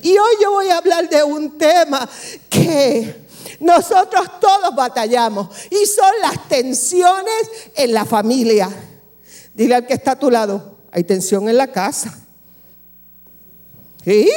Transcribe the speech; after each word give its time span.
Y 0.00 0.16
hoy 0.16 0.32
yo 0.40 0.52
voy 0.52 0.70
a 0.70 0.78
hablar 0.78 1.06
de 1.06 1.22
un 1.22 1.58
tema 1.58 2.08
que 2.48 3.26
nosotros 3.60 4.40
todos 4.40 4.74
batallamos 4.74 5.48
y 5.68 5.84
son 5.84 6.10
las 6.22 6.48
tensiones 6.48 7.50
en 7.74 7.92
la 7.92 8.06
familia. 8.06 8.70
Dile 9.52 9.74
al 9.74 9.86
que 9.86 9.92
está 9.92 10.12
a 10.12 10.18
tu 10.18 10.30
lado, 10.30 10.78
hay 10.90 11.04
tensión 11.04 11.46
en 11.46 11.58
la 11.58 11.66
casa. 11.66 12.18
Sí, 14.02 14.30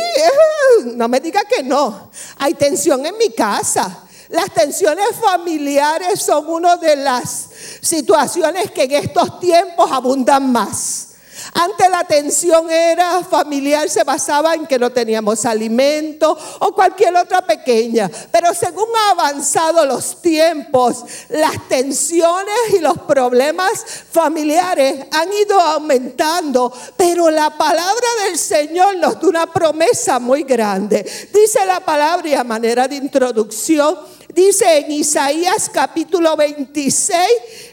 no 0.93 1.07
me 1.07 1.21
diga 1.21 1.41
que 1.45 1.63
no. 1.63 2.11
Hay 2.37 2.53
tensión 2.55 3.05
en 3.05 3.17
mi 3.17 3.29
casa. 3.29 4.03
Las 4.29 4.53
tensiones 4.53 5.07
familiares 5.21 6.19
son 6.21 6.49
una 6.49 6.75
de 6.75 6.97
las 6.97 7.49
situaciones 7.79 8.71
que 8.71 8.83
en 8.83 8.91
estos 8.91 9.39
tiempos 9.39 9.89
abundan 9.89 10.51
más. 10.51 11.14
Antes 11.57 11.89
la 11.89 12.03
tensión 12.03 12.69
era 12.69 13.23
familiar, 13.23 13.89
se 13.89 14.03
basaba 14.03 14.55
en 14.55 14.67
que 14.67 14.77
no 14.77 14.91
teníamos 14.91 15.45
alimento 15.45 16.37
o 16.59 16.73
cualquier 16.73 17.15
otra 17.15 17.41
pequeña. 17.47 18.11
Pero 18.29 18.53
según 18.53 18.83
han 18.93 19.17
avanzado 19.17 19.85
los 19.85 20.21
tiempos, 20.21 21.05
las 21.29 21.65
tensiones 21.69 22.73
y 22.73 22.79
los 22.79 22.97
problemas 22.99 23.85
familiares 24.11 25.05
han 25.09 25.31
ido 25.31 25.57
aumentando. 25.57 26.73
Pero 26.97 27.29
la 27.29 27.57
palabra 27.57 28.07
del 28.25 28.37
Señor 28.37 28.97
nos 28.97 29.21
da 29.21 29.27
una 29.29 29.53
promesa 29.53 30.19
muy 30.19 30.43
grande. 30.43 31.09
Dice 31.33 31.65
la 31.65 31.79
palabra 31.79 32.27
y 32.27 32.33
a 32.33 32.43
manera 32.43 32.85
de 32.89 32.97
introducción. 32.97 33.97
Dice 34.33 34.79
en 34.79 34.91
Isaías 34.91 35.71
capítulo 35.73 36.35
26, 36.35 37.17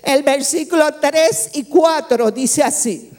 el 0.05 0.23
versículo 0.23 0.87
3 1.01 1.51
y 1.55 1.65
4, 1.65 2.31
dice 2.31 2.63
así 2.63 3.13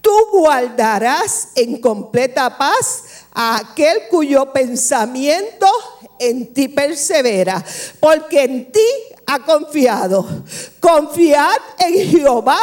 tú 0.00 0.12
guardarás 0.32 1.48
en 1.54 1.80
completa 1.80 2.56
paz 2.56 3.04
a 3.32 3.58
aquel 3.58 4.08
cuyo 4.08 4.52
pensamiento 4.52 5.66
en 6.18 6.52
ti 6.52 6.68
persevera, 6.68 7.64
porque 7.98 8.42
en 8.42 8.70
ti 8.70 8.86
ha 9.26 9.38
confiado. 9.40 10.26
Confiad 10.80 11.56
en 11.78 12.10
Jehová 12.10 12.58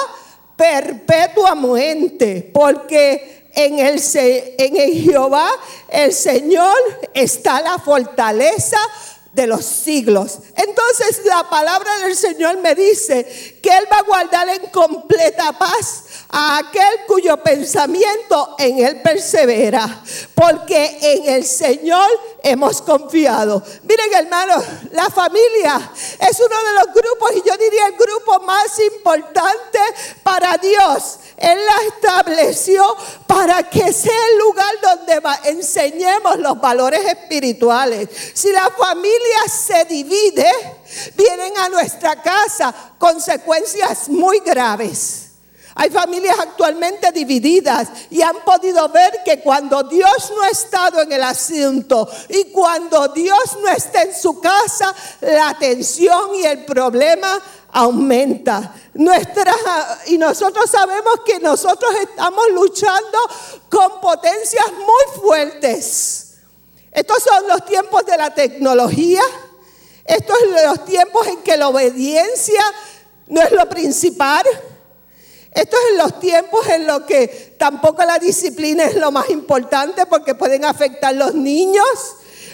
perpetuamente, 0.56 2.50
porque 2.53 3.50
en 3.54 3.80
el, 3.80 4.00
en 4.14 4.78
el 4.78 4.94
Jehová 5.04 5.50
el 5.89 6.14
Señor 6.14 6.76
está 7.14 7.61
la 7.61 7.80
fortaleza 7.80 8.78
de 9.38 9.45
los 9.45 9.63
siglos. 9.63 10.39
Entonces 10.55 11.21
la 11.25 11.47
palabra 11.47 11.99
del 11.99 12.16
Señor 12.16 12.57
me 12.57 12.73
dice 12.73 13.59
que 13.61 13.69
Él 13.69 13.85
va 13.91 13.99
a 13.99 14.02
guardar 14.02 14.49
en 14.49 14.66
completa 14.71 15.53
paz 15.53 16.05
a 16.30 16.57
aquel 16.57 17.05
cuyo 17.05 17.38
pensamiento 17.38 18.55
en 18.58 18.83
Él 18.83 18.99
persevera, 19.03 20.03
porque 20.33 20.97
en 21.02 21.35
el 21.35 21.45
Señor 21.45 22.09
hemos 22.41 22.81
confiado. 22.81 23.61
Miren 23.83 24.11
hermanos, 24.15 24.63
la 24.91 25.08
familia 25.11 25.91
es 26.19 26.39
uno 26.39 26.63
de 26.63 26.73
los 26.73 26.93
grupos, 26.95 27.31
y 27.35 27.47
yo 27.47 27.55
diría 27.58 27.88
el 27.88 27.93
grupo 27.93 28.39
más 28.39 28.80
importante 28.80 29.80
para 30.23 30.58
Dios. 30.58 31.19
Él 31.38 31.59
la 31.63 31.88
estableció 31.95 32.83
para 33.27 33.61
que 33.69 33.93
sea 33.93 34.27
el 34.31 34.39
lugar 34.39 34.73
donde 34.81 35.21
enseñemos 35.43 36.39
los 36.39 36.59
valores 36.59 37.05
espirituales. 37.05 38.09
Si 38.33 38.52
la 38.52 38.71
familia 38.71 39.27
se 39.52 39.86
divide, 39.86 40.50
vienen 41.16 41.58
a 41.58 41.70
nuestra 41.70 42.22
casa 42.22 42.73
consecuencias 42.97 44.09
muy 44.09 44.39
graves. 44.39 45.23
Hay 45.80 45.92
familias 45.92 46.39
actualmente 46.39 47.11
divididas 47.11 47.88
y 48.09 48.23
han 48.23 48.38
podido 48.44 48.89
ver 48.89 49.22
que 49.23 49.42
cuando 49.42 49.83
Dios 49.83 50.31
no 50.36 50.42
ha 50.42 50.50
estado 50.50 51.02
en 51.02 51.11
el 51.11 51.22
asunto 51.22 52.09
y 52.30 52.45
cuando 52.45 53.09
Dios 53.09 53.58
no 53.61 53.70
está 53.70 54.02
en 54.02 54.16
su 54.16 54.39
casa, 54.39 54.94
la 55.22 55.55
tensión 55.59 56.33
y 56.33 56.45
el 56.45 56.66
problema 56.66 57.39
aumenta. 57.73 58.73
Nuestra, 58.95 59.54
y 60.08 60.17
nosotros 60.17 60.67
sabemos 60.67 61.21
que 61.23 61.39
nosotros 61.39 61.94
estamos 62.02 62.45
luchando 62.54 63.20
con 63.70 64.02
potencias 64.02 64.65
muy 64.71 65.21
fuertes. 65.21 66.27
Estos 66.97 67.21
son 67.21 67.47
los 67.47 67.63
tiempos 67.63 68.08
de 68.08 68.17
la 68.17 68.33
tecnología. 68.33 69.21
Estos 70.03 70.35
son 70.39 70.65
los 70.65 70.83
tiempos 70.83 71.27
en 71.27 71.43
que 71.43 71.55
la 71.55 71.67
obediencia 71.67 72.59
no 73.27 73.39
es 73.39 73.52
lo 73.52 73.69
principal. 73.69 74.43
Estos 75.52 75.80
son 75.80 75.97
los 75.99 76.19
tiempos 76.19 76.67
en 76.69 76.87
los 76.87 77.03
que 77.03 77.55
tampoco 77.59 78.03
la 78.03 78.17
disciplina 78.17 78.85
es 78.85 78.95
lo 78.95 79.11
más 79.11 79.30
importante 79.30 80.08
porque 80.08 80.33
pueden 80.33 80.65
afectar 80.65 81.13
los 81.13 81.35
niños. 81.35 81.85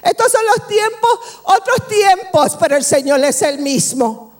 Estos 0.03 0.29
son 0.29 0.45
los 0.45 0.67
tiempos, 0.67 1.19
otros 1.43 1.87
tiempos, 1.87 2.57
pero 2.59 2.75
el 2.75 2.83
Señor 2.83 3.23
es 3.23 3.41
el 3.43 3.59
mismo. 3.59 4.33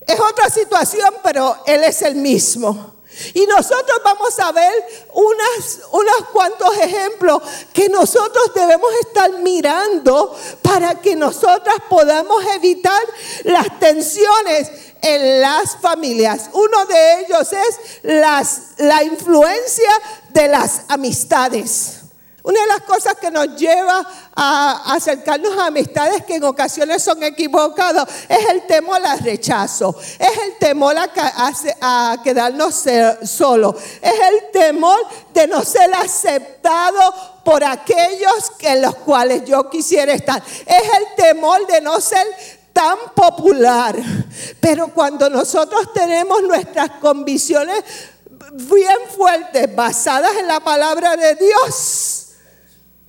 Es 0.00 0.18
otra 0.18 0.50
situación, 0.50 1.14
pero 1.22 1.56
Él 1.66 1.84
es 1.84 2.02
el 2.02 2.16
mismo. 2.16 2.91
Y 3.34 3.46
nosotros 3.46 4.00
vamos 4.04 4.38
a 4.38 4.52
ver 4.52 4.72
unas, 5.12 5.80
unos 5.92 6.28
cuantos 6.32 6.76
ejemplos 6.78 7.42
que 7.72 7.88
nosotros 7.88 8.52
debemos 8.54 8.90
estar 9.06 9.30
mirando 9.38 10.36
para 10.62 11.00
que 11.00 11.16
nosotras 11.16 11.76
podamos 11.88 12.44
evitar 12.54 13.02
las 13.44 13.78
tensiones 13.78 14.70
en 15.02 15.40
las 15.40 15.76
familias. 15.80 16.50
Uno 16.52 16.86
de 16.86 17.20
ellos 17.20 17.52
es 17.52 17.78
las, 18.02 18.60
la 18.78 19.02
influencia 19.02 19.90
de 20.30 20.48
las 20.48 20.82
amistades. 20.88 22.01
Una 22.44 22.60
de 22.60 22.66
las 22.66 22.80
cosas 22.80 23.14
que 23.14 23.30
nos 23.30 23.54
lleva 23.56 24.04
a 24.34 24.94
acercarnos 24.94 25.56
a 25.56 25.66
amistades 25.66 26.24
que 26.24 26.36
en 26.36 26.44
ocasiones 26.44 27.00
son 27.02 27.22
equivocados 27.22 28.08
es 28.28 28.48
el 28.48 28.66
temor 28.66 29.00
al 29.04 29.20
rechazo, 29.20 29.94
es 30.18 30.38
el 30.38 30.58
temor 30.58 30.96
a 30.98 32.20
quedarnos 32.24 32.84
solos, 33.24 33.76
es 34.00 34.14
el 34.14 34.50
temor 34.52 34.98
de 35.32 35.46
no 35.46 35.64
ser 35.64 35.94
aceptado 35.94 37.14
por 37.44 37.62
aquellos 37.62 38.52
en 38.60 38.82
los 38.82 38.96
cuales 38.96 39.44
yo 39.44 39.70
quisiera 39.70 40.12
estar, 40.12 40.42
es 40.66 40.82
el 40.98 41.14
temor 41.16 41.64
de 41.68 41.80
no 41.80 42.00
ser 42.00 42.26
tan 42.72 42.96
popular. 43.14 43.94
Pero 44.60 44.88
cuando 44.88 45.30
nosotros 45.30 45.92
tenemos 45.92 46.42
nuestras 46.42 46.90
convicciones 47.00 47.84
bien 48.52 48.98
fuertes, 49.14 49.74
basadas 49.74 50.36
en 50.38 50.48
la 50.48 50.60
palabra 50.60 51.16
de 51.16 51.36
Dios, 51.36 52.11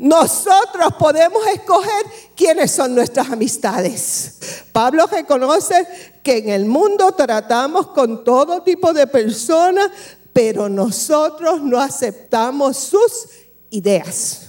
nosotros 0.03 0.95
podemos 0.99 1.47
escoger 1.47 2.05
quiénes 2.35 2.71
son 2.71 2.93
nuestras 2.93 3.31
amistades. 3.31 4.65
Pablo 4.73 5.05
reconoce 5.07 5.87
que 6.21 6.39
en 6.39 6.49
el 6.49 6.65
mundo 6.65 7.13
tratamos 7.13 7.87
con 7.87 8.25
todo 8.25 8.63
tipo 8.63 8.91
de 8.91 9.07
personas, 9.07 9.89
pero 10.33 10.67
nosotros 10.67 11.61
no 11.61 11.79
aceptamos 11.79 12.75
sus 12.75 13.29
ideas. 13.69 14.47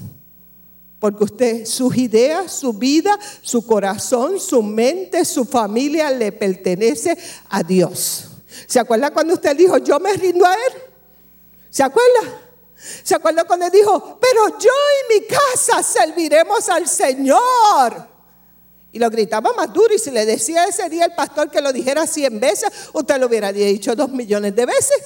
Porque 0.99 1.23
usted, 1.23 1.67
sus 1.67 1.97
ideas, 1.99 2.51
su 2.51 2.73
vida, 2.73 3.17
su 3.41 3.65
corazón, 3.65 4.41
su 4.41 4.61
mente, 4.61 5.25
su 5.25 5.45
familia 5.45 6.11
le 6.11 6.33
pertenece 6.33 7.17
a 7.49 7.63
Dios. 7.63 8.25
¿Se 8.67 8.81
acuerda 8.81 9.13
cuando 9.13 9.35
usted 9.35 9.57
dijo, 9.57 9.79
yo 9.79 10.01
me 10.01 10.15
rindo 10.15 10.45
a 10.45 10.53
Él? 10.53 10.83
¿Se 11.71 11.85
acuerda? 11.85 12.44
¿Se 13.03 13.15
acuerda 13.15 13.45
cuando 13.45 13.71
dijo, 13.71 14.19
pero 14.21 14.59
yo 14.59 14.71
y 14.71 15.21
mi 15.21 15.27
casa 15.27 15.83
serviremos 15.83 16.69
al 16.69 16.89
Señor? 16.89 18.09
Y 18.93 18.99
lo 18.99 19.11
gritaba 19.11 19.53
más 19.55 19.73
duro 19.73 19.93
y 19.95 19.99
si 19.99 20.11
le 20.11 20.25
decía 20.25 20.65
ese 20.65 20.89
día 20.89 21.07
el 21.07 21.15
pastor 21.15 21.51
que 21.51 21.61
lo 21.61 21.73
dijera 21.73 22.07
cien 22.07 22.39
veces, 22.39 22.71
usted 22.93 23.19
lo 23.19 23.27
hubiera 23.27 23.53
dicho 23.53 23.97
dos 23.97 24.11
millones 24.11 24.55
de 24.55 24.67
veces. 24.67 24.99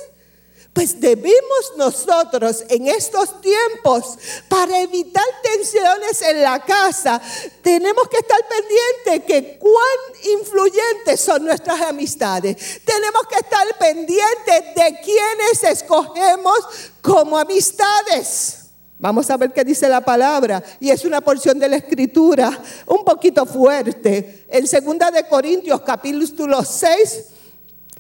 Pues 0.78 1.00
debemos 1.00 1.72
nosotros 1.77 2.62
en 2.69 2.87
estos 2.87 3.41
tiempos, 3.41 4.16
para 4.49 4.81
evitar 4.81 5.25
tensiones 5.43 6.22
en 6.22 6.41
la 6.41 6.65
casa, 6.65 7.21
tenemos 7.63 8.07
que 8.09 8.19
estar 8.19 8.39
pendientes 8.47 9.27
que 9.27 9.59
cuán 9.59 10.39
influyentes 10.41 11.21
son 11.21 11.45
nuestras 11.45 11.80
amistades. 11.80 12.80
Tenemos 12.84 13.22
que 13.28 13.41
estar 13.41 13.66
pendientes 13.77 14.75
de 14.77 15.01
quienes 15.03 15.65
escogemos 15.65 16.60
como 17.03 17.36
amistades. 17.36 18.66
Vamos 19.01 19.28
a 19.31 19.36
ver 19.36 19.53
qué 19.53 19.65
dice 19.65 19.89
la 19.89 20.04
palabra. 20.04 20.63
Y 20.78 20.91
es 20.91 21.04
una 21.04 21.21
porción 21.21 21.59
de 21.59 21.71
la 21.71 21.77
escritura 21.78 22.57
un 22.86 23.04
poquito 23.04 23.45
fuerte. 23.47 24.47
En 24.48 24.63
2 24.63 25.13
de 25.13 25.27
Corintios 25.28 25.81
capítulo 25.81 26.65
6 26.65 27.37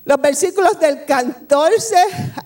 los 0.08 0.18
versículos 0.22 0.80
del 0.80 1.04
14 1.04 1.94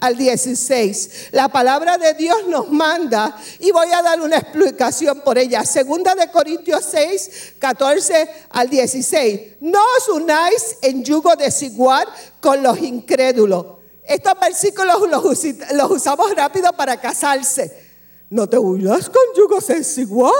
al 0.00 0.16
16. 0.16 1.28
La 1.30 1.46
palabra 1.46 1.96
de 1.96 2.12
Dios 2.14 2.36
nos 2.48 2.68
manda 2.68 3.36
y 3.60 3.70
voy 3.70 3.86
a 3.92 4.02
dar 4.02 4.20
una 4.20 4.38
explicación 4.38 5.20
por 5.20 5.38
ella. 5.38 5.64
Segunda 5.64 6.16
de 6.16 6.28
Corintios 6.28 6.84
6, 6.90 7.54
14 7.60 8.28
al 8.50 8.68
16. 8.68 9.58
No 9.60 9.78
os 9.96 10.08
unáis 10.08 10.78
en 10.82 11.04
yugo 11.04 11.36
desigual 11.36 12.08
con 12.40 12.64
los 12.64 12.80
incrédulos. 12.80 13.64
Estos 14.02 14.34
versículos 14.40 15.08
los, 15.08 15.88
usamos 15.88 16.34
rápido 16.34 16.72
para 16.72 17.00
casarse. 17.00 17.80
no 18.28 18.48
te 18.48 18.58
unas 18.58 19.08
con 19.08 19.22
yugos 19.36 19.68
desigual. 19.68 20.34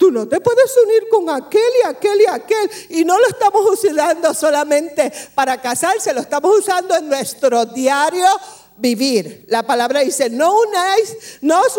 Tú 0.00 0.10
no 0.10 0.26
te 0.26 0.40
puedes 0.40 0.74
unir 0.82 1.08
con 1.10 1.28
aquel 1.28 1.60
y 1.84 1.86
aquel 1.86 2.22
y 2.22 2.26
aquel. 2.26 2.70
Y 2.88 3.04
no 3.04 3.18
lo 3.18 3.26
estamos 3.26 3.60
usando 3.70 4.32
solamente 4.32 5.12
para 5.34 5.60
casarse, 5.60 6.14
lo 6.14 6.22
estamos 6.22 6.58
usando 6.58 6.96
en 6.96 7.06
nuestro 7.06 7.66
diario 7.66 8.24
vivir. 8.78 9.44
La 9.48 9.62
palabra 9.62 10.00
dice, 10.00 10.30
no 10.30 10.58
unáis, 10.58 11.14
no 11.42 11.60
os 11.60 11.76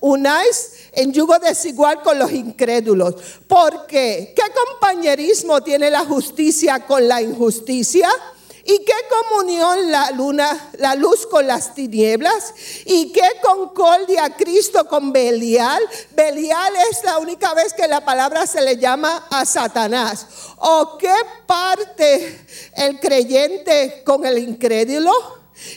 unáis 0.00 0.72
en 0.92 1.12
yugo 1.12 1.38
desigual 1.38 2.00
con 2.00 2.18
los 2.18 2.32
incrédulos. 2.32 3.16
Porque, 3.46 4.32
¿qué 4.34 4.42
compañerismo 4.64 5.62
tiene 5.62 5.90
la 5.90 6.06
justicia 6.06 6.86
con 6.86 7.06
la 7.06 7.20
injusticia? 7.20 8.08
¿Y 8.72 8.84
qué 8.84 8.94
comunión 9.08 9.90
la 9.90 10.12
luna, 10.12 10.70
la 10.78 10.94
luz 10.94 11.26
con 11.26 11.44
las 11.44 11.74
tinieblas? 11.74 12.54
¿Y 12.84 13.10
qué 13.10 13.28
concordia 13.42 14.36
Cristo 14.36 14.86
con 14.86 15.12
Belial? 15.12 15.82
Belial 16.12 16.72
es 16.88 17.02
la 17.02 17.18
única 17.18 17.52
vez 17.54 17.72
que 17.72 17.88
la 17.88 18.04
palabra 18.04 18.46
se 18.46 18.60
le 18.60 18.76
llama 18.76 19.26
a 19.28 19.44
Satanás. 19.44 20.24
¿O 20.58 20.96
qué 20.98 21.12
parte 21.48 22.46
el 22.76 23.00
creyente 23.00 24.04
con 24.06 24.24
el 24.24 24.38
incrédulo? 24.38 25.10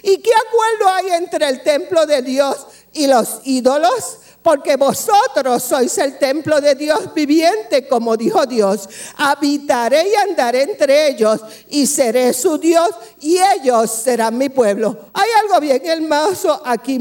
¿Y 0.03 0.19
qué 0.19 0.31
acuerdo 0.47 0.93
hay 0.93 1.17
entre 1.17 1.49
el 1.49 1.63
templo 1.63 2.05
de 2.05 2.21
Dios 2.21 2.67
y 2.93 3.07
los 3.07 3.39
ídolos? 3.43 4.17
Porque 4.43 4.75
vosotros 4.75 5.63
sois 5.63 5.97
el 5.97 6.17
templo 6.19 6.59
de 6.59 6.75
Dios 6.75 7.13
viviente, 7.13 7.87
como 7.87 8.17
dijo 8.17 8.45
Dios. 8.45 8.89
Habitaré 9.15 10.09
y 10.09 10.15
andaré 10.15 10.63
entre 10.63 11.07
ellos 11.07 11.39
y 11.69 11.87
seré 11.87 12.33
su 12.33 12.57
Dios 12.57 12.89
y 13.21 13.37
ellos 13.37 13.89
serán 13.89 14.37
mi 14.37 14.49
pueblo. 14.49 14.97
Hay 15.13 15.29
algo 15.41 15.59
bien 15.61 15.81
hermoso 15.85 16.61
aquí. 16.65 16.99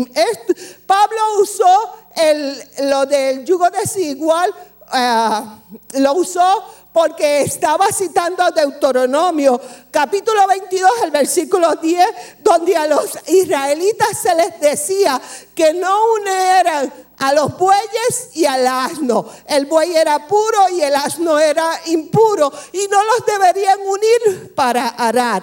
Pablo 0.87 1.19
usó 1.41 1.95
el, 2.15 2.63
lo 2.89 3.07
del 3.07 3.45
yugo 3.45 3.69
desigual, 3.71 4.55
uh, 4.93 6.01
lo 6.01 6.13
usó 6.15 6.65
porque 6.93 7.41
estaba 7.43 7.91
citando 7.91 8.51
Deuteronomio 8.51 9.59
capítulo 9.91 10.47
22, 10.47 10.91
el 11.05 11.11
versículo 11.11 11.75
10, 11.77 12.07
donde 12.41 12.77
a 12.77 12.87
los 12.87 13.11
israelitas 13.29 14.19
se 14.23 14.35
les 14.35 14.61
decía 14.61 15.21
que 15.55 15.73
no 15.73 16.13
unieran 16.15 16.93
a 17.19 17.33
los 17.33 17.57
bueyes 17.57 18.31
y 18.35 18.45
al 18.45 18.67
asno. 18.67 19.25
El 19.47 19.67
buey 19.67 19.97
era 19.97 20.27
puro 20.27 20.69
y 20.71 20.83
el 20.83 20.95
asno 20.95 21.39
era 21.39 21.81
impuro 21.87 22.53
y 22.73 22.87
no 22.89 23.03
los 23.03 23.27
deberían 23.27 23.79
unir 23.81 24.55
para 24.55 24.89
arar. 24.89 25.43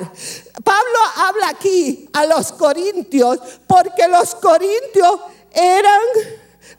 Pablo 0.63 0.99
habla 1.15 1.49
aquí 1.49 2.09
a 2.13 2.25
los 2.25 2.51
corintios 2.51 3.39
porque 3.65 4.07
los 4.07 4.35
corintios 4.35 5.19
eran 5.53 6.01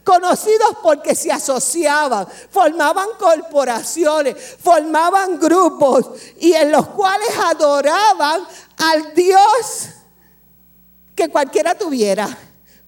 conocidos 0.05 0.77
porque 0.83 1.15
se 1.15 1.31
asociaban, 1.31 2.27
formaban 2.51 3.09
corporaciones, 3.19 4.37
formaban 4.61 5.39
grupos 5.39 6.11
y 6.39 6.53
en 6.53 6.73
los 6.73 6.87
cuales 6.89 7.29
adoraban 7.39 8.43
al 8.79 9.15
Dios 9.15 9.91
que 11.15 11.29
cualquiera 11.29 11.75
tuviera. 11.75 12.39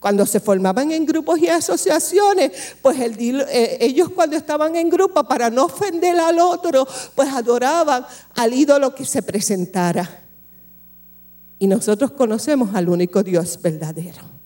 Cuando 0.01 0.27
se 0.27 0.41
formaban 0.41 0.91
en 0.91 1.07
grupos 1.07 1.39
y 1.39 1.49
asociaciones, 1.49 2.51
pues 2.83 2.99
eh, 2.99 3.79
ellos 3.81 4.09
cuando 4.13 4.37
estaban 4.37 4.75
en 4.75 4.91
grupo, 4.91 5.23
para 5.23 5.49
no 5.49 5.67
ofender 5.67 6.19
al 6.19 6.41
otro, 6.41 6.89
pues 7.15 7.33
adoraban 7.33 8.05
al 8.35 8.53
ídolo 8.53 8.97
que 8.97 9.05
se 9.05 9.23
presentara. 9.23 10.23
Y 11.61 11.69
nosotros 11.69 12.11
conocemos 12.11 12.75
al 12.75 12.89
único 12.89 13.23
Dios 13.23 13.57
verdadero. 13.63 14.42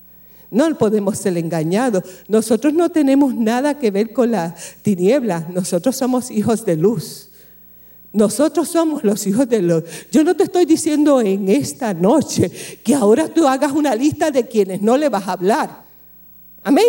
No 0.51 0.77
podemos 0.79 1.19
ser 1.19 1.37
engañados. 1.37 2.05
Nosotros 2.29 2.73
no 2.73 2.89
tenemos 2.89 3.35
nada 3.35 3.79
que 3.79 3.91
ver 3.91 4.13
con 4.13 4.31
la 4.31 4.55
tiniebla. 4.83 5.47
Nosotros 5.53 5.97
somos 5.97 6.31
hijos 6.31 6.65
de 6.65 6.77
luz. 6.77 7.31
Nosotros 8.13 8.69
somos 8.69 9.05
los 9.05 9.27
hijos 9.27 9.49
de 9.49 9.61
luz. 9.61 9.85
Yo 10.11 10.25
no 10.25 10.35
te 10.35 10.45
estoy 10.45 10.65
diciendo 10.65 11.21
en 11.21 11.49
esta 11.49 11.93
noche 11.93 12.51
que 12.83 12.95
ahora 12.95 13.29
tú 13.29 13.47
hagas 13.47 13.73
una 13.73 13.95
lista 13.95 14.31
de 14.31 14.47
quienes 14.47 14.81
no 14.81 14.97
le 14.97 15.09
vas 15.09 15.29
a 15.29 15.33
hablar. 15.33 15.85
Amén. 16.63 16.87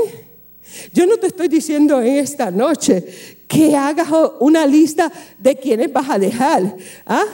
Yo 0.93 1.05
no 1.05 1.17
te 1.17 1.27
estoy 1.27 1.47
diciendo 1.47 2.01
en 2.01 2.15
esta 2.15 2.51
noche 2.51 3.05
que 3.47 3.75
hagas 3.75 4.07
una 4.39 4.65
lista 4.65 5.11
de 5.37 5.55
quienes 5.55 5.91
vas 5.91 6.09
a 6.09 6.19
dejar. 6.19 6.77
¿Ah? 7.05 7.25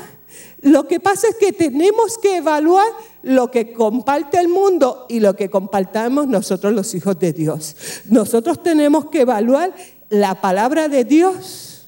Lo 0.61 0.87
que 0.87 0.99
pasa 0.99 1.27
es 1.27 1.35
que 1.35 1.51
tenemos 1.51 2.17
que 2.17 2.37
evaluar 2.37 2.87
lo 3.23 3.49
que 3.49 3.73
comparte 3.73 4.37
el 4.37 4.49
mundo 4.49 5.05
y 5.09 5.21
lo 5.21 5.35
que 5.35 5.49
compartamos 5.49 6.27
nosotros 6.27 6.73
los 6.73 6.93
hijos 6.93 7.17
de 7.17 7.33
Dios. 7.33 7.75
Nosotros 8.09 8.61
tenemos 8.61 9.09
que 9.09 9.21
evaluar 9.21 9.73
la 10.09 10.41
palabra 10.41 10.89
de 10.89 11.05
Dios 11.05 11.87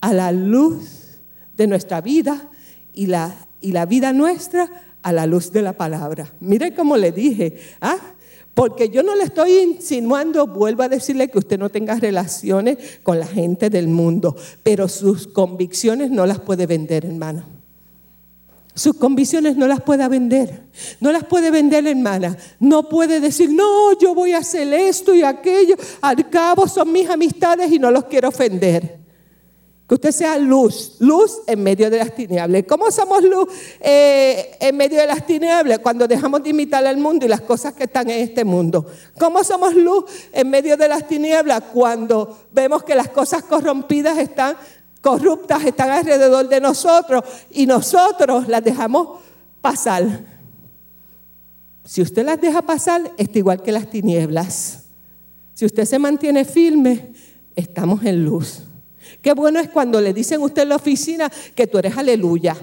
a 0.00 0.12
la 0.12 0.32
luz 0.32 1.20
de 1.56 1.66
nuestra 1.66 2.00
vida 2.00 2.50
y 2.92 3.06
la, 3.06 3.34
y 3.60 3.72
la 3.72 3.86
vida 3.86 4.12
nuestra 4.12 4.68
a 5.02 5.12
la 5.12 5.26
luz 5.26 5.52
de 5.52 5.62
la 5.62 5.72
palabra. 5.74 6.32
Mire 6.40 6.74
cómo 6.74 6.96
le 6.96 7.12
dije, 7.12 7.56
¿ah? 7.80 7.96
Porque 8.52 8.88
yo 8.88 9.04
no 9.04 9.14
le 9.14 9.22
estoy 9.22 9.56
insinuando, 9.58 10.48
vuelvo 10.48 10.82
a 10.82 10.88
decirle 10.88 11.28
que 11.28 11.38
usted 11.38 11.60
no 11.60 11.68
tenga 11.68 11.94
relaciones 11.94 12.98
con 13.04 13.20
la 13.20 13.26
gente 13.26 13.70
del 13.70 13.86
mundo, 13.86 14.34
pero 14.64 14.88
sus 14.88 15.28
convicciones 15.28 16.10
no 16.10 16.26
las 16.26 16.40
puede 16.40 16.66
vender, 16.66 17.04
hermano. 17.04 17.57
Sus 18.78 18.94
convicciones 18.94 19.56
no 19.56 19.66
las 19.66 19.82
puede 19.82 20.06
vender. 20.06 20.62
No 21.00 21.10
las 21.10 21.24
puede 21.24 21.50
vender, 21.50 21.84
hermana. 21.86 22.36
No 22.60 22.88
puede 22.88 23.18
decir, 23.18 23.50
no, 23.50 23.98
yo 23.98 24.14
voy 24.14 24.32
a 24.32 24.38
hacer 24.38 24.72
esto 24.72 25.14
y 25.14 25.22
aquello. 25.22 25.74
Al 26.00 26.30
cabo 26.30 26.68
son 26.68 26.92
mis 26.92 27.08
amistades 27.10 27.72
y 27.72 27.80
no 27.80 27.90
los 27.90 28.04
quiero 28.04 28.28
ofender. 28.28 28.98
Que 29.88 29.94
usted 29.94 30.12
sea 30.12 30.36
luz, 30.36 30.96
luz 31.00 31.38
en 31.46 31.62
medio 31.62 31.90
de 31.90 31.96
las 31.96 32.14
tinieblas. 32.14 32.62
¿Cómo 32.68 32.90
somos 32.90 33.24
luz 33.24 33.48
eh, 33.80 34.56
en 34.60 34.76
medio 34.76 35.00
de 35.00 35.06
las 35.06 35.26
tinieblas? 35.26 35.78
Cuando 35.78 36.06
dejamos 36.06 36.42
de 36.42 36.50
imitar 36.50 36.86
al 36.86 36.98
mundo 36.98 37.24
y 37.24 37.28
las 37.28 37.40
cosas 37.40 37.72
que 37.72 37.84
están 37.84 38.10
en 38.10 38.20
este 38.20 38.44
mundo. 38.44 38.86
¿Cómo 39.18 39.42
somos 39.42 39.74
luz 39.74 40.04
en 40.30 40.50
medio 40.50 40.76
de 40.76 40.88
las 40.88 41.08
tinieblas? 41.08 41.62
Cuando 41.72 42.38
vemos 42.52 42.84
que 42.84 42.94
las 42.94 43.08
cosas 43.08 43.42
corrompidas 43.42 44.18
están 44.18 44.56
corruptas 45.00 45.64
están 45.64 45.90
alrededor 45.90 46.48
de 46.48 46.60
nosotros 46.60 47.24
y 47.50 47.66
nosotros 47.66 48.48
las 48.48 48.62
dejamos 48.62 49.20
pasar. 49.60 50.24
Si 51.84 52.02
usted 52.02 52.24
las 52.24 52.40
deja 52.40 52.62
pasar, 52.62 53.12
está 53.16 53.38
igual 53.38 53.62
que 53.62 53.72
las 53.72 53.88
tinieblas. 53.88 54.84
Si 55.54 55.64
usted 55.64 55.84
se 55.84 55.98
mantiene 55.98 56.44
firme, 56.44 57.12
estamos 57.56 58.04
en 58.04 58.24
luz. 58.24 58.62
Qué 59.22 59.32
bueno 59.32 59.58
es 59.58 59.68
cuando 59.70 60.00
le 60.00 60.12
dicen 60.12 60.40
a 60.40 60.44
usted 60.44 60.62
en 60.62 60.68
la 60.68 60.76
oficina 60.76 61.30
que 61.54 61.66
tú 61.66 61.78
eres 61.78 61.96
aleluya. 61.96 62.56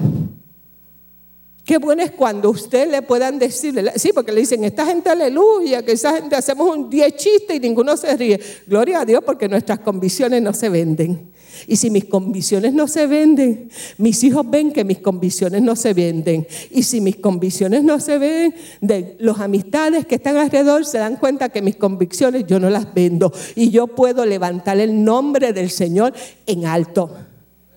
Qué 1.65 1.79
bueno 1.79 2.03
es 2.03 2.11
cuando 2.11 2.51
usted 2.51 2.91
le 2.91 3.01
puedan 3.01 3.39
decir, 3.39 3.91
sí, 3.95 4.11
porque 4.13 4.31
le 4.31 4.41
dicen, 4.41 4.63
esta 4.63 4.85
gente 4.85 5.09
aleluya, 5.09 5.83
que 5.83 5.93
esa 5.93 6.13
gente 6.13 6.35
hacemos 6.35 6.69
un 6.75 6.91
10 6.91 7.15
chistes 7.15 7.55
y 7.55 7.59
ninguno 7.59 7.97
se 7.97 8.15
ríe. 8.15 8.39
Gloria 8.67 9.01
a 9.01 9.05
Dios 9.05 9.23
porque 9.25 9.49
nuestras 9.49 9.79
convicciones 9.79 10.43
no 10.43 10.53
se 10.53 10.69
venden. 10.69 11.31
Y 11.65 11.77
si 11.77 11.89
mis 11.89 12.05
convicciones 12.05 12.71
no 12.73 12.87
se 12.87 13.07
venden, 13.07 13.71
mis 13.97 14.23
hijos 14.23 14.47
ven 14.47 14.71
que 14.71 14.83
mis 14.83 14.99
convicciones 14.99 15.63
no 15.63 15.75
se 15.75 15.93
venden. 15.93 16.45
Y 16.69 16.83
si 16.83 17.01
mis 17.01 17.15
convicciones 17.15 17.83
no 17.83 17.99
se 17.99 18.19
ven, 18.19 18.53
de 18.81 19.15
los 19.19 19.39
amistades 19.39 20.05
que 20.05 20.15
están 20.15 20.37
alrededor 20.37 20.85
se 20.85 20.99
dan 20.99 21.15
cuenta 21.15 21.49
que 21.49 21.63
mis 21.63 21.77
convicciones 21.77 22.45
yo 22.45 22.59
no 22.59 22.69
las 22.69 22.93
vendo. 22.93 23.33
Y 23.55 23.71
yo 23.71 23.87
puedo 23.87 24.23
levantar 24.23 24.79
el 24.79 25.03
nombre 25.03 25.51
del 25.51 25.71
Señor 25.71 26.13
en 26.45 26.67
alto. 26.67 27.09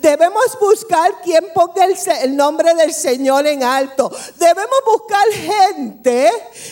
Debemos 0.00 0.56
buscar 0.60 1.20
quien 1.22 1.52
ponga 1.52 1.84
el, 2.22 2.36
nombre 2.36 2.72
del 2.74 2.92
Señor 2.92 3.46
en 3.46 3.64
alto. 3.64 4.10
Debemos 4.36 4.78
buscar 4.86 5.26
gente 5.32 6.30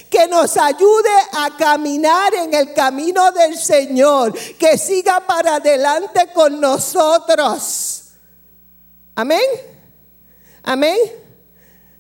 que 0.09 0.29
nos 0.29 0.57
ayude 0.57 1.11
a 1.33 1.57
caminar 1.57 2.35
en 2.35 2.55
el 2.55 2.73
camino 2.73 3.33
del 3.33 3.59
Señor, 3.59 4.33
que 4.59 4.79
siga 4.79 5.21
para 5.27 5.57
adelante 5.57 6.29
con 6.33 6.61
nosotros. 6.61 8.13
Amén. 9.17 9.41
Amén. 10.63 10.97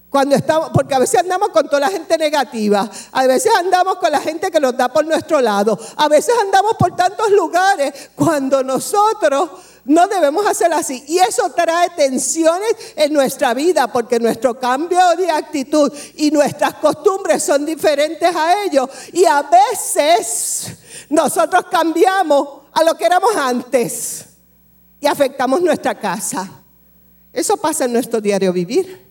Cuando 0.09 0.37
estamos, 0.37 0.71
porque 0.73 0.95
a 0.95 1.01
veces 1.01 1.21
andamos 1.21 1.49
con 1.49 1.67
toda 1.67 1.81
la 1.81 1.89
gente 1.89 2.17
negativa, 2.17 2.89
a 3.13 3.27
veces 3.27 3.53
andamos 3.59 3.97
con 3.97 4.11
la 4.13 4.21
gente 4.21 4.51
que 4.51 4.61
nos 4.61 4.77
da 4.77 4.89
por 4.89 5.05
nuestro 5.05 5.41
lado, 5.41 5.79
a 5.97 6.09
veces 6.09 6.35
andamos 6.41 6.75
por 6.79 6.95
tantos 6.95 7.31
lugares 7.31 8.11
cuando 8.15 8.63
nosotros 8.63 9.51
no 9.87 10.09
debemos 10.09 10.45
hacer 10.47 10.73
así. 10.73 11.05
Y 11.07 11.19
eso 11.19 11.51
trae 11.51 11.91
tensiones 11.91 12.75
en 12.97 13.13
nuestra 13.13 13.55
vida 13.55 13.87
porque 13.87 14.19
nuestro 14.19 14.59
cambio 14.59 14.99
de 15.17 15.31
actitud 15.31 15.93
y 16.17 16.31
nuestras 16.31 16.75
costumbres 16.75 17.43
son 17.43 17.65
diferentes 17.65 18.35
a 18.35 18.65
ellos. 18.65 18.89
Y 19.13 19.25
a 19.25 19.43
veces 19.43 20.77
nosotros 21.09 21.67
cambiamos 21.71 22.63
a 22.73 22.83
lo 22.83 22.97
que 22.97 23.07
éramos 23.07 23.35
antes 23.37 24.27
y 25.01 25.07
afectamos 25.07 25.63
nuestra 25.63 25.95
casa. 25.95 26.51
Eso 27.33 27.57
pasa 27.57 27.85
en 27.85 27.93
nuestro 27.93 28.21
diario 28.21 28.53
vivir. 28.53 29.06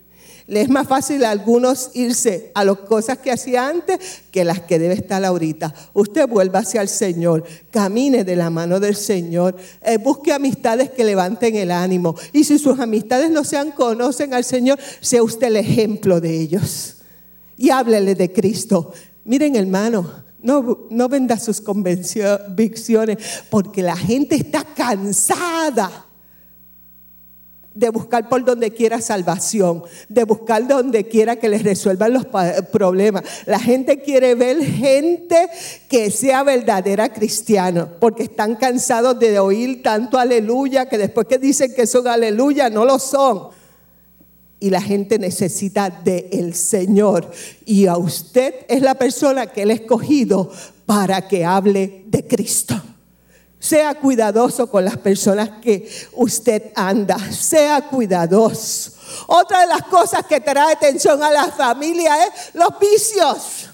Le 0.47 0.61
es 0.61 0.69
más 0.69 0.87
fácil 0.87 1.25
a 1.25 1.31
algunos 1.31 1.89
irse 1.95 2.51
a 2.53 2.63
las 2.63 2.77
cosas 2.77 3.17
que 3.17 3.31
hacía 3.31 3.67
antes 3.67 4.21
que 4.31 4.43
las 4.43 4.61
que 4.61 4.77
debe 4.77 4.93
estar 4.93 5.25
ahorita. 5.25 5.73
Usted 5.93 6.27
vuelva 6.27 6.59
hacia 6.59 6.81
el 6.81 6.87
Señor, 6.87 7.43
camine 7.71 8.23
de 8.23 8.35
la 8.35 8.51
mano 8.51 8.79
del 8.79 8.95
Señor, 8.95 9.55
eh, 9.81 9.97
busque 9.97 10.31
amistades 10.31 10.91
que 10.91 11.03
levanten 11.03 11.55
el 11.55 11.71
ánimo. 11.71 12.15
Y 12.31 12.43
si 12.43 12.59
sus 12.59 12.79
amistades 12.79 13.31
no 13.31 13.43
sean, 13.43 13.71
conocen 13.71 14.35
al 14.35 14.43
Señor, 14.43 14.77
sea 15.01 15.23
usted 15.23 15.47
el 15.47 15.57
ejemplo 15.57 16.21
de 16.21 16.39
ellos. 16.39 16.97
Y 17.57 17.71
háblele 17.71 18.13
de 18.13 18.31
Cristo. 18.31 18.93
Miren, 19.23 19.55
hermano, 19.55 20.25
no, 20.43 20.85
no 20.91 21.09
venda 21.09 21.39
sus 21.39 21.59
convicciones 21.59 23.17
porque 23.49 23.81
la 23.81 23.95
gente 23.95 24.35
está 24.35 24.63
cansada 24.63 26.05
de 27.75 27.89
buscar 27.89 28.29
por 28.29 28.43
donde 28.43 28.71
quiera 28.71 29.01
salvación, 29.01 29.83
de 30.07 30.23
buscar 30.23 30.65
donde 30.65 31.07
quiera 31.07 31.35
que 31.35 31.49
les 31.49 31.61
resuelvan 31.61 32.13
los 32.13 32.25
problemas. 32.71 33.23
La 33.45 33.59
gente 33.59 34.01
quiere 34.01 34.33
ver 34.33 34.63
gente 34.63 35.49
que 35.89 36.09
sea 36.09 36.43
verdadera 36.43 37.11
cristiana, 37.11 37.87
porque 37.99 38.23
están 38.23 38.55
cansados 38.55 39.19
de 39.19 39.37
oír 39.39 39.83
tanto 39.83 40.17
aleluya, 40.17 40.87
que 40.87 40.97
después 40.97 41.27
que 41.27 41.37
dicen 41.37 41.73
que 41.75 41.85
son 41.85 42.07
aleluya, 42.07 42.69
no 42.69 42.85
lo 42.85 42.97
son. 42.97 43.49
Y 44.61 44.69
la 44.69 44.81
gente 44.81 45.19
necesita 45.19 45.89
del 45.89 46.27
el 46.31 46.55
Señor. 46.55 47.29
Y 47.65 47.87
a 47.87 47.97
usted 47.97 48.55
es 48.69 48.81
la 48.81 48.95
persona 48.95 49.47
que 49.47 49.63
Él 49.63 49.71
ha 49.71 49.73
escogido 49.73 50.49
para 50.85 51.27
que 51.27 51.43
hable 51.43 52.05
de 52.07 52.25
Cristo. 52.25 52.81
Sea 53.59 53.95
cuidadoso 53.95 54.69
con 54.69 54.85
las 54.85 54.97
personas 54.97 55.49
que 55.61 55.89
usted 56.13 56.71
anda. 56.75 57.17
Sea 57.31 57.81
cuidadoso. 57.89 58.91
Otra 59.27 59.61
de 59.61 59.67
las 59.67 59.83
cosas 59.83 60.25
que 60.25 60.41
trae 60.41 60.73
atención 60.73 61.21
a 61.23 61.31
la 61.31 61.51
familia 61.51 62.25
es 62.25 62.53
los 62.53 62.79
vicios. 62.79 63.69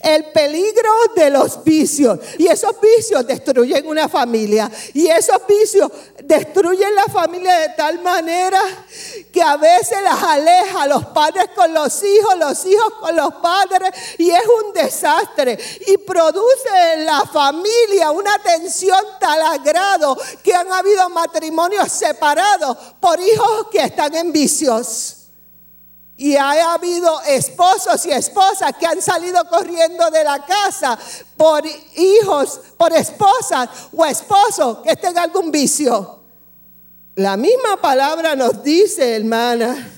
El 0.00 0.24
peligro 0.26 0.90
de 1.14 1.30
los 1.30 1.62
vicios. 1.62 2.18
Y 2.38 2.46
esos 2.46 2.74
vicios 2.80 3.26
destruyen 3.26 3.86
una 3.86 4.08
familia. 4.08 4.70
Y 4.92 5.06
esos 5.06 5.40
vicios 5.46 5.90
destruyen 6.24 6.94
la 6.94 7.04
familia 7.04 7.54
de 7.60 7.68
tal 7.76 8.02
manera 8.02 8.60
que 9.32 9.42
a 9.42 9.56
veces 9.56 10.02
las 10.02 10.22
aleja 10.22 10.86
los 10.86 11.04
padres 11.06 11.46
con 11.54 11.72
los 11.72 12.02
hijos, 12.02 12.36
los 12.38 12.64
hijos 12.66 12.94
con 13.00 13.16
los 13.16 13.34
padres. 13.34 13.90
Y 14.18 14.30
es 14.30 14.42
un 14.64 14.72
desastre. 14.72 15.58
Y 15.86 15.98
produce 15.98 16.94
en 16.94 17.06
la 17.06 17.22
familia 17.26 18.10
una 18.10 18.38
tensión 18.38 19.00
tal 19.20 19.40
agrado 19.42 20.16
que 20.42 20.54
han 20.54 20.72
habido 20.72 21.08
matrimonios 21.10 21.90
separados 21.90 22.76
por 23.00 23.20
hijos 23.20 23.66
que 23.70 23.80
están 23.80 24.14
en 24.14 24.32
vicios. 24.32 25.14
Y 26.16 26.34
ha 26.34 26.72
habido 26.72 27.20
esposos 27.22 28.04
y 28.06 28.10
esposas 28.10 28.72
que 28.78 28.86
han 28.86 29.00
salido 29.00 29.48
corriendo 29.48 30.10
de 30.10 30.24
la 30.24 30.44
casa 30.44 30.98
por 31.36 31.64
hijos, 31.94 32.60
por 32.76 32.92
esposas 32.92 33.68
o 33.96 34.04
esposos 34.04 34.78
que 34.78 34.90
estén 34.90 35.16
algún 35.16 35.52
vicio. 35.52 36.17
La 37.18 37.36
misma 37.36 37.80
palabra 37.82 38.36
nos 38.36 38.62
dice, 38.62 39.16
hermana, 39.16 39.90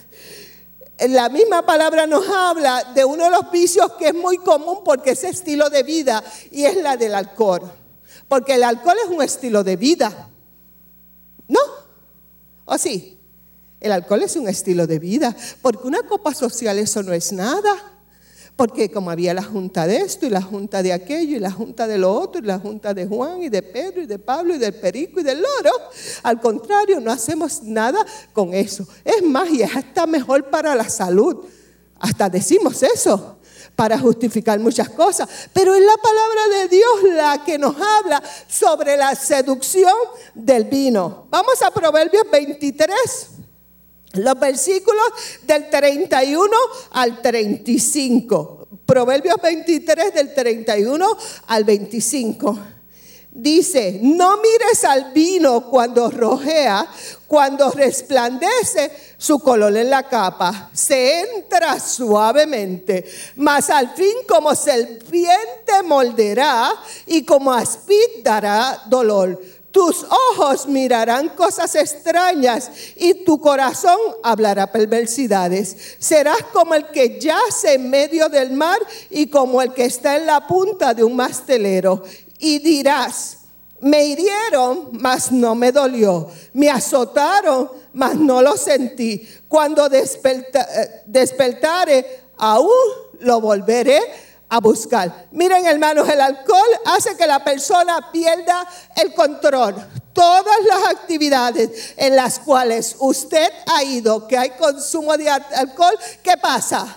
la 1.07 1.29
misma 1.29 1.67
palabra 1.67 2.07
nos 2.07 2.27
habla 2.27 2.93
de 2.95 3.05
uno 3.05 3.25
de 3.25 3.31
los 3.31 3.51
vicios 3.51 3.93
que 3.99 4.09
es 4.09 4.15
muy 4.15 4.39
común 4.39 4.79
porque 4.83 5.11
es 5.11 5.25
estilo 5.25 5.69
de 5.69 5.83
vida 5.83 6.25
y 6.51 6.65
es 6.65 6.79
la 6.79 6.97
del 6.97 7.15
alcohol. 7.15 7.71
Porque 8.27 8.55
el 8.55 8.65
alcohol 8.65 8.97
es 9.05 9.11
un 9.11 9.21
estilo 9.21 9.63
de 9.63 9.77
vida. 9.77 10.31
¿No? 11.47 11.61
¿O 12.65 12.79
sí? 12.79 13.19
El 13.81 13.93
alcohol 13.93 14.23
es 14.23 14.37
un 14.37 14.49
estilo 14.49 14.87
de 14.87 14.99
vida, 14.99 15.37
porque 15.61 15.87
una 15.87 16.03
copa 16.05 16.33
social 16.33 16.79
eso 16.79 17.03
no 17.03 17.13
es 17.13 17.33
nada. 17.33 18.00
Porque 18.61 18.91
como 18.91 19.11
había 19.11 19.33
la 19.33 19.43
junta 19.43 19.87
de 19.87 19.97
esto 19.97 20.27
y 20.27 20.29
la 20.29 20.43
junta 20.43 20.83
de 20.83 20.93
aquello 20.93 21.35
y 21.35 21.39
la 21.39 21.51
junta 21.51 21.87
de 21.87 21.97
lo 21.97 22.13
otro 22.13 22.43
y 22.43 22.45
la 22.45 22.59
junta 22.59 22.93
de 22.93 23.07
Juan 23.07 23.43
y 23.43 23.49
de 23.49 23.63
Pedro 23.63 24.03
y 24.03 24.07
de 24.07 24.19
Pablo 24.19 24.55
y 24.55 24.59
del 24.59 24.75
Perico 24.75 25.21
y 25.21 25.23
del 25.23 25.41
Loro, 25.41 25.75
al 26.23 26.39
contrario, 26.43 27.01
no 27.01 27.11
hacemos 27.11 27.63
nada 27.63 28.05
con 28.35 28.53
eso. 28.53 28.87
Es 29.03 29.23
más, 29.23 29.49
y 29.49 29.63
es 29.63 29.75
hasta 29.75 30.07
mejor 30.07 30.51
para 30.51 30.75
la 30.75 30.87
salud. 30.91 31.39
Hasta 31.99 32.29
decimos 32.29 32.83
eso 32.83 33.39
para 33.75 33.99
justificar 33.99 34.61
muchas 34.61 34.91
cosas. 34.91 35.27
Pero 35.55 35.75
es 35.75 35.81
la 35.81 35.97
palabra 35.97 36.59
de 36.59 36.69
Dios 36.69 37.15
la 37.15 37.43
que 37.43 37.57
nos 37.57 37.75
habla 37.77 38.23
sobre 38.47 38.95
la 38.99 39.15
seducción 39.15 39.97
del 40.35 40.65
vino. 40.65 41.29
Vamos 41.31 41.63
a 41.63 41.71
Proverbios 41.71 42.25
23. 42.31 43.40
Los 44.15 44.41
versículos 44.41 45.05
del 45.43 45.71
31 45.71 46.57
al 46.91 47.23
35. 47.23 48.69
Proverbios 48.85 49.37
23 49.41 50.15
del 50.15 50.35
31 50.35 51.17
al 51.47 51.65
25. 51.65 52.59
Dice, 53.33 54.01
no 54.03 54.39
mires 54.39 54.85
al 54.85 55.13
vino 55.13 55.71
cuando 55.71 56.11
rojea, 56.11 56.85
cuando 57.29 57.71
resplandece 57.71 58.91
su 59.17 59.39
color 59.39 59.77
en 59.77 59.89
la 59.89 60.09
capa. 60.09 60.71
Se 60.73 61.21
entra 61.21 61.79
suavemente, 61.79 63.09
mas 63.37 63.71
al 63.71 63.95
fin 63.95 64.15
como 64.27 64.53
serpiente 64.57 65.83
molderá 65.85 66.73
y 67.07 67.25
como 67.25 67.53
aspid 67.53 68.25
dará 68.25 68.83
dolor 68.87 69.41
tus 69.71 70.05
ojos 70.05 70.67
mirarán 70.67 71.29
cosas 71.31 71.75
extrañas 71.77 72.71
y 72.97 73.25
tu 73.25 73.41
corazón 73.41 73.99
hablará 74.23 74.73
perversidades. 74.73 75.77
Serás 75.99 76.43
como 76.53 76.75
el 76.75 76.87
que 76.89 77.21
yace 77.21 77.75
en 77.75 77.89
medio 77.89 78.29
del 78.29 78.53
mar 78.53 78.79
y 79.11 79.29
como 79.29 79.63
el 79.63 79.73
que 79.73 79.85
está 79.85 80.17
en 80.17 80.27
la 80.27 80.47
punta 80.47 80.93
de 80.93 81.05
un 81.05 81.15
mastelero. 81.15 82.03
Y 82.39 82.59
dirás, 82.59 83.39
me 83.81 84.05
hirieron, 84.05 84.89
mas 84.93 85.31
no 85.31 85.55
me 85.55 85.71
dolió. 85.71 86.29
Me 86.53 86.69
azotaron, 86.69 87.71
mas 87.93 88.17
no 88.17 88.43
lo 88.43 88.57
sentí. 88.57 89.27
Cuando 89.47 89.87
eh, 89.87 91.03
despertare, 91.07 92.21
aún 92.39 92.71
lo 93.21 93.41
volveré 93.41 94.01
a 94.51 94.61
buscar. 94.61 95.29
Miren 95.31 95.65
hermanos, 95.65 96.09
el 96.09 96.21
alcohol 96.21 96.69
hace 96.85 97.17
que 97.17 97.27
la 97.27 97.43
persona 97.43 98.11
pierda 98.13 98.67
el 98.97 99.15
control. 99.15 99.75
Todas 100.13 100.57
las 100.69 100.89
actividades 100.91 101.95
en 101.97 102.17
las 102.17 102.41
cuales 102.41 102.97
usted 102.99 103.49
ha 103.73 103.85
ido, 103.85 104.27
que 104.27 104.37
hay 104.37 104.51
consumo 104.51 105.17
de 105.17 105.31
alcohol, 105.31 105.97
¿qué 106.23 106.37
pasa? 106.37 106.97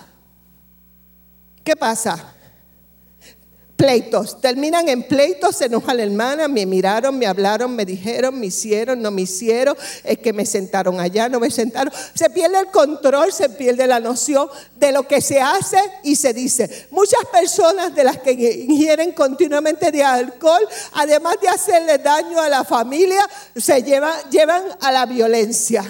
¿Qué 1.62 1.76
pasa? 1.76 2.33
Pleitos. 3.76 4.40
Terminan 4.40 4.88
en 4.88 5.02
pleitos, 5.02 5.56
se 5.56 5.66
enoja 5.66 5.94
la 5.94 6.04
hermana, 6.04 6.48
me 6.48 6.66
miraron, 6.66 7.18
me 7.18 7.26
hablaron, 7.26 7.74
me 7.74 7.84
dijeron, 7.84 8.38
me 8.38 8.46
hicieron, 8.46 9.02
no 9.02 9.10
me 9.10 9.22
hicieron, 9.22 9.76
es 10.04 10.18
que 10.18 10.32
me 10.32 10.46
sentaron 10.46 11.00
allá, 11.00 11.28
no 11.28 11.40
me 11.40 11.50
sentaron. 11.50 11.92
Se 12.14 12.30
pierde 12.30 12.60
el 12.60 12.66
control, 12.66 13.32
se 13.32 13.48
pierde 13.48 13.86
la 13.86 14.00
noción 14.00 14.48
de 14.76 14.92
lo 14.92 15.06
que 15.06 15.20
se 15.20 15.40
hace 15.40 15.78
y 16.02 16.16
se 16.16 16.32
dice. 16.32 16.88
Muchas 16.90 17.24
personas 17.32 17.94
de 17.94 18.04
las 18.04 18.18
que 18.18 18.32
ingieren 18.32 19.12
continuamente 19.12 19.90
de 19.90 20.02
alcohol, 20.02 20.66
además 20.92 21.36
de 21.42 21.48
hacerle 21.48 21.98
daño 21.98 22.40
a 22.40 22.48
la 22.48 22.64
familia, 22.64 23.28
se 23.56 23.82
llevan, 23.82 24.14
llevan 24.30 24.62
a 24.80 24.92
la 24.92 25.06
violencia. 25.06 25.84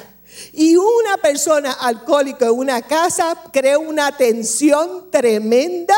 Y 0.53 0.75
una 0.77 1.17
persona 1.23 1.73
alcohólica 1.73 2.47
en 2.47 2.53
una 2.53 2.83
casa 2.83 3.37
crea 3.53 3.79
una 3.79 4.17
tensión 4.17 5.09
tremenda 5.11 5.95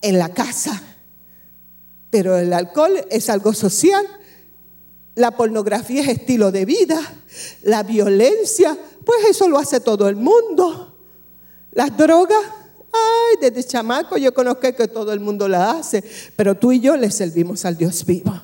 en 0.00 0.18
la 0.18 0.28
casa 0.28 0.80
pero 2.12 2.36
el 2.36 2.52
alcohol 2.52 2.92
es 3.08 3.30
algo 3.30 3.54
social, 3.54 4.06
la 5.14 5.30
pornografía 5.30 6.02
es 6.02 6.08
estilo 6.08 6.52
de 6.52 6.66
vida, 6.66 7.00
la 7.62 7.82
violencia, 7.84 8.76
pues 9.02 9.24
eso 9.30 9.48
lo 9.48 9.58
hace 9.58 9.80
todo 9.80 10.10
el 10.10 10.16
mundo. 10.16 10.94
Las 11.70 11.96
drogas, 11.96 12.44
ay, 12.92 13.38
desde 13.40 13.66
chamaco 13.66 14.18
yo 14.18 14.34
conozco 14.34 14.60
que 14.60 14.88
todo 14.88 15.14
el 15.14 15.20
mundo 15.20 15.48
la 15.48 15.70
hace, 15.70 16.04
pero 16.36 16.54
tú 16.54 16.72
y 16.72 16.80
yo 16.80 16.98
le 16.98 17.10
servimos 17.10 17.64
al 17.64 17.78
Dios 17.78 18.04
vivo. 18.04 18.38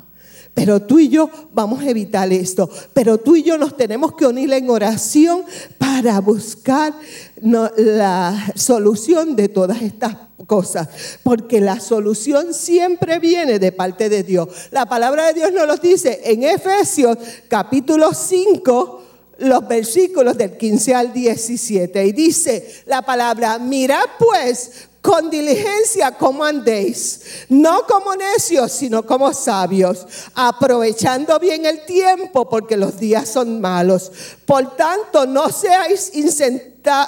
Pero 0.58 0.82
tú 0.82 0.98
y 0.98 1.08
yo 1.08 1.30
vamos 1.54 1.84
a 1.84 1.88
evitar 1.88 2.32
esto. 2.32 2.68
Pero 2.92 3.18
tú 3.18 3.36
y 3.36 3.44
yo 3.44 3.56
nos 3.56 3.76
tenemos 3.76 4.16
que 4.16 4.26
unir 4.26 4.52
en 4.52 4.68
oración 4.68 5.44
para 5.78 6.20
buscar 6.20 6.92
la 7.40 8.52
solución 8.56 9.36
de 9.36 9.48
todas 9.48 9.80
estas 9.82 10.16
cosas. 10.48 10.88
Porque 11.22 11.60
la 11.60 11.78
solución 11.78 12.52
siempre 12.52 13.20
viene 13.20 13.60
de 13.60 13.70
parte 13.70 14.08
de 14.08 14.24
Dios. 14.24 14.48
La 14.72 14.86
palabra 14.86 15.28
de 15.28 15.34
Dios 15.34 15.52
nos 15.52 15.68
lo 15.68 15.76
dice 15.76 16.22
en 16.24 16.42
Efesios 16.42 17.18
capítulo 17.46 18.12
5 18.12 19.04
los 19.38 19.68
versículos 19.68 20.36
del 20.36 20.56
15 20.56 20.94
al 20.96 21.12
17 21.12 22.04
y 22.04 22.10
dice 22.10 22.82
la 22.86 23.02
palabra, 23.02 23.60
mirad 23.60 24.02
pues 24.18 24.88
con 25.08 25.30
diligencia 25.30 26.12
como 26.12 26.44
andéis, 26.44 27.22
no 27.48 27.86
como 27.86 28.14
necios, 28.14 28.70
sino 28.70 29.06
como 29.06 29.32
sabios, 29.32 30.06
aprovechando 30.34 31.38
bien 31.38 31.64
el 31.64 31.86
tiempo 31.86 32.46
porque 32.46 32.76
los 32.76 33.00
días 33.00 33.26
son 33.26 33.58
malos. 33.58 34.12
Por 34.44 34.76
tanto, 34.76 35.24
no 35.24 35.50
seáis 35.50 36.10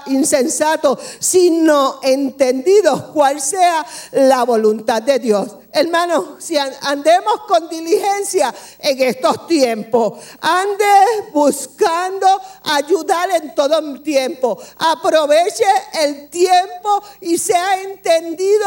insensatos, 0.07 0.99
sino 1.19 2.01
entendidos 2.03 3.03
cuál 3.13 3.41
sea 3.41 3.87
la 4.13 4.45
voluntad 4.45 5.03
de 5.03 5.19
Dios. 5.19 5.57
Hermanos, 5.73 6.25
si 6.41 6.57
andemos 6.57 7.43
con 7.47 7.69
diligencia 7.69 8.53
en 8.81 9.03
estos 9.03 9.47
tiempos, 9.47 10.15
ande 10.41 10.85
buscando 11.33 12.27
ayudar 12.65 13.31
en 13.41 13.55
todo 13.55 14.01
tiempo. 14.03 14.59
Aproveche 14.79 15.65
el 16.03 16.29
tiempo 16.29 17.03
y 17.21 17.39
sea 17.39 17.83
entendido 17.83 18.67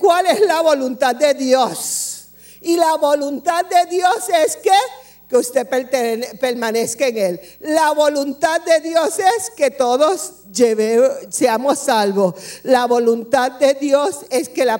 cuál 0.00 0.26
es 0.26 0.40
la 0.40 0.62
voluntad 0.62 1.14
de 1.14 1.34
Dios. 1.34 2.24
Y 2.60 2.76
la 2.76 2.96
voluntad 2.96 3.64
de 3.66 3.86
Dios 3.86 4.28
es 4.28 4.56
que 4.56 4.72
que 5.28 5.36
usted 5.36 5.66
permanezca 6.38 7.08
en 7.08 7.16
él. 7.16 7.40
La 7.60 7.92
voluntad 7.92 8.60
de 8.60 8.80
Dios 8.80 9.18
es 9.18 9.50
que 9.50 9.70
todos 9.70 10.32
seamos 11.30 11.78
salvos. 11.78 12.34
La 12.62 12.86
voluntad 12.86 13.52
de 13.52 13.74
Dios 13.74 14.20
es 14.30 14.48
que 14.48 14.64
la, 14.64 14.78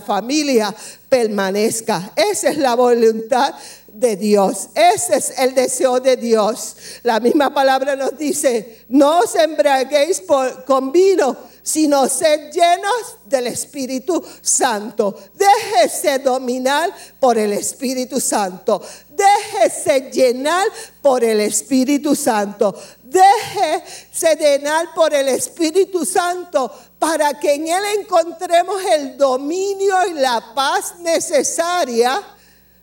familia 0.00 0.74
permanezca. 1.08 2.12
Esa 2.16 2.50
es 2.50 2.58
la 2.58 2.74
voluntad 2.74 3.54
de 3.86 4.16
Dios. 4.16 4.68
Ese 4.74 5.16
es 5.16 5.38
el 5.38 5.54
deseo 5.54 6.00
de 6.00 6.16
Dios. 6.16 6.76
La 7.02 7.20
misma 7.20 7.54
palabra 7.54 7.96
nos 7.96 8.18
dice, 8.18 8.84
no 8.88 9.20
os 9.20 9.34
embriaguéis 9.36 10.22
con 10.66 10.92
vino 10.92 11.36
sino 11.66 12.08
ser 12.08 12.52
llenos 12.52 13.16
del 13.24 13.48
Espíritu 13.48 14.24
Santo. 14.40 15.18
Déjese 15.34 16.20
dominar 16.20 16.94
por 17.18 17.36
el 17.36 17.52
Espíritu 17.54 18.20
Santo. 18.20 18.80
Déjese 19.08 20.12
llenar 20.12 20.64
por 21.02 21.24
el 21.24 21.40
Espíritu 21.40 22.14
Santo. 22.14 22.72
Déjese 23.02 24.36
llenar 24.36 24.94
por 24.94 25.12
el 25.12 25.26
Espíritu 25.26 26.04
Santo 26.04 26.72
para 27.00 27.34
que 27.34 27.54
en 27.54 27.66
Él 27.66 27.82
encontremos 27.98 28.80
el 28.84 29.16
dominio 29.16 30.06
y 30.06 30.12
la 30.12 30.54
paz 30.54 31.00
necesaria 31.00 32.22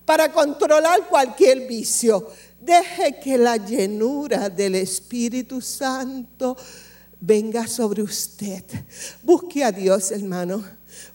para 0.04 0.30
controlar 0.34 1.08
cualquier 1.08 1.62
vicio. 1.62 2.28
Deje 2.60 3.18
que 3.18 3.38
la 3.38 3.56
llenura 3.56 4.50
del 4.50 4.76
Espíritu 4.76 5.62
Santo 5.62 6.58
venga 7.26 7.68
sobre 7.68 8.02
usted. 8.02 8.64
Busque 9.24 9.64
a 9.64 9.72
Dios, 9.72 10.12
hermano. 10.12 10.64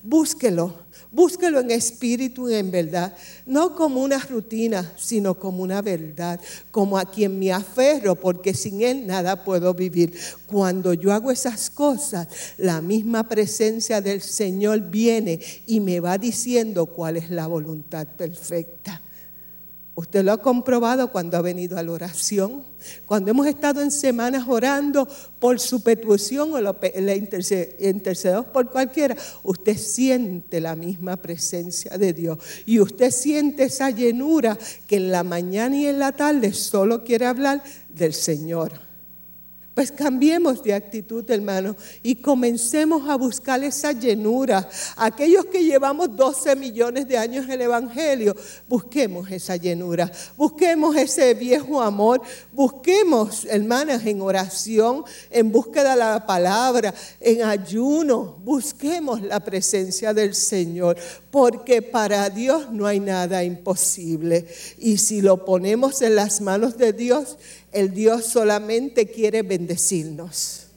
Búsquelo. 0.02 0.88
Búsquelo 1.10 1.60
en 1.60 1.70
espíritu 1.70 2.50
y 2.50 2.54
en 2.54 2.70
verdad. 2.70 3.14
No 3.46 3.74
como 3.74 4.02
una 4.02 4.18
rutina, 4.18 4.92
sino 4.96 5.38
como 5.38 5.62
una 5.62 5.82
verdad. 5.82 6.40
Como 6.70 6.98
a 6.98 7.10
quien 7.10 7.38
me 7.38 7.52
aferro, 7.52 8.14
porque 8.14 8.54
sin 8.54 8.82
Él 8.82 9.06
nada 9.06 9.44
puedo 9.44 9.74
vivir. 9.74 10.18
Cuando 10.46 10.94
yo 10.94 11.12
hago 11.12 11.30
esas 11.30 11.70
cosas, 11.70 12.28
la 12.56 12.80
misma 12.80 13.28
presencia 13.28 14.00
del 14.00 14.22
Señor 14.22 14.80
viene 14.90 15.40
y 15.66 15.80
me 15.80 16.00
va 16.00 16.18
diciendo 16.18 16.86
cuál 16.86 17.18
es 17.18 17.30
la 17.30 17.46
voluntad 17.46 18.06
perfecta. 18.06 19.02
Usted 19.98 20.24
lo 20.24 20.30
ha 20.30 20.36
comprobado 20.36 21.10
cuando 21.10 21.36
ha 21.36 21.42
venido 21.42 21.76
a 21.76 21.82
la 21.82 21.90
oración, 21.90 22.62
cuando 23.04 23.32
hemos 23.32 23.48
estado 23.48 23.82
en 23.82 23.90
semanas 23.90 24.44
orando 24.46 25.08
por 25.40 25.58
su 25.58 25.82
petición 25.82 26.52
o 26.54 26.76
intercedemos 27.80 28.46
por 28.46 28.70
cualquiera. 28.70 29.16
Usted 29.42 29.76
siente 29.76 30.60
la 30.60 30.76
misma 30.76 31.16
presencia 31.16 31.98
de 31.98 32.12
Dios 32.12 32.38
y 32.64 32.78
usted 32.78 33.10
siente 33.10 33.64
esa 33.64 33.90
llenura 33.90 34.56
que 34.86 34.98
en 34.98 35.10
la 35.10 35.24
mañana 35.24 35.76
y 35.76 35.88
en 35.88 35.98
la 35.98 36.12
tarde 36.12 36.52
solo 36.52 37.02
quiere 37.02 37.26
hablar 37.26 37.60
del 37.88 38.14
Señor. 38.14 38.87
Pues 39.78 39.92
cambiemos 39.92 40.60
de 40.64 40.74
actitud, 40.74 41.30
hermano, 41.30 41.76
y 42.02 42.16
comencemos 42.16 43.08
a 43.08 43.14
buscar 43.14 43.62
esa 43.62 43.92
llenura. 43.92 44.68
Aquellos 44.96 45.46
que 45.46 45.62
llevamos 45.62 46.16
12 46.16 46.56
millones 46.56 47.06
de 47.06 47.16
años 47.16 47.44
en 47.44 47.52
el 47.52 47.60
Evangelio, 47.60 48.34
busquemos 48.68 49.30
esa 49.30 49.54
llenura, 49.54 50.10
busquemos 50.36 50.96
ese 50.96 51.32
viejo 51.34 51.80
amor, 51.80 52.20
busquemos, 52.52 53.44
hermanas, 53.44 54.04
en 54.04 54.20
oración, 54.20 55.04
en 55.30 55.52
búsqueda 55.52 55.92
de 55.92 55.98
la 55.98 56.26
palabra, 56.26 56.92
en 57.20 57.44
ayuno, 57.44 58.36
busquemos 58.42 59.22
la 59.22 59.38
presencia 59.38 60.12
del 60.12 60.34
Señor, 60.34 60.96
porque 61.30 61.82
para 61.82 62.30
Dios 62.30 62.72
no 62.72 62.86
hay 62.86 63.00
nada 63.00 63.44
imposible. 63.44 64.46
Y 64.78 64.98
si 64.98 65.20
lo 65.20 65.44
ponemos 65.44 66.02
en 66.02 66.14
las 66.14 66.40
manos 66.40 66.78
de 66.78 66.92
Dios, 66.92 67.36
el 67.72 67.92
Dios 67.92 68.24
solamente 68.26 69.06
quiere 69.06 69.42
bendecirnos. 69.42 70.67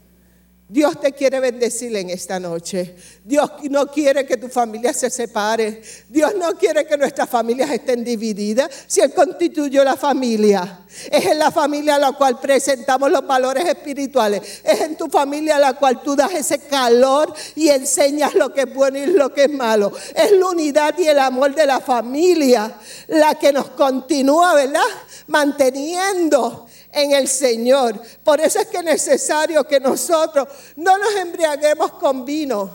Dios 0.71 1.01
te 1.01 1.12
quiere 1.12 1.41
bendecir 1.41 1.93
en 1.97 2.10
esta 2.10 2.39
noche. 2.39 2.95
Dios 3.25 3.51
no 3.69 3.88
quiere 3.88 4.25
que 4.25 4.38
tu 4.38 4.47
familia 4.47 4.93
se 4.93 5.10
separe. 5.10 5.81
Dios 6.07 6.31
no 6.38 6.53
quiere 6.57 6.86
que 6.86 6.97
nuestras 6.97 7.29
familias 7.29 7.69
estén 7.71 8.05
divididas. 8.05 8.69
Si 8.88 9.01
Él 9.01 9.13
constituyó 9.13 9.84
la 9.84 9.97
familia, 9.97 10.86
es 11.12 11.25
en 11.25 11.39
la 11.39 11.51
familia 11.51 11.95
a 11.95 11.99
la 11.99 12.13
cual 12.13 12.39
presentamos 12.39 13.12
los 13.12 13.27
valores 13.27 13.65
espirituales. 13.65 14.62
Es 14.63 14.79
en 14.79 14.95
tu 14.95 15.10
familia 15.10 15.57
a 15.57 15.60
la 15.60 15.73
cual 15.73 16.01
tú 16.01 16.15
das 16.15 16.34
ese 16.34 16.60
calor 16.60 17.34
y 17.53 17.67
enseñas 17.67 18.34
lo 18.34 18.53
que 18.53 18.62
es 18.62 18.73
bueno 18.73 18.97
y 18.97 19.07
lo 19.07 19.34
que 19.34 19.43
es 19.43 19.51
malo. 19.51 19.91
Es 20.15 20.31
la 20.31 20.45
unidad 20.45 20.97
y 20.97 21.03
el 21.05 21.19
amor 21.19 21.53
de 21.53 21.65
la 21.65 21.81
familia 21.81 22.73
la 23.10 23.36
que 23.36 23.51
nos 23.51 23.71
continúa, 23.71 24.53
¿verdad? 24.53 24.79
Manteniendo 25.27 26.65
en 26.93 27.13
el 27.13 27.27
Señor. 27.27 27.99
Por 28.23 28.39
eso 28.39 28.60
es 28.60 28.67
que 28.67 28.77
es 28.77 28.84
necesario 28.84 29.63
que 29.63 29.80
nosotros 29.80 30.47
no 30.75 30.97
nos 30.97 31.15
embriaguemos 31.15 31.93
con 31.93 32.25
vino, 32.25 32.69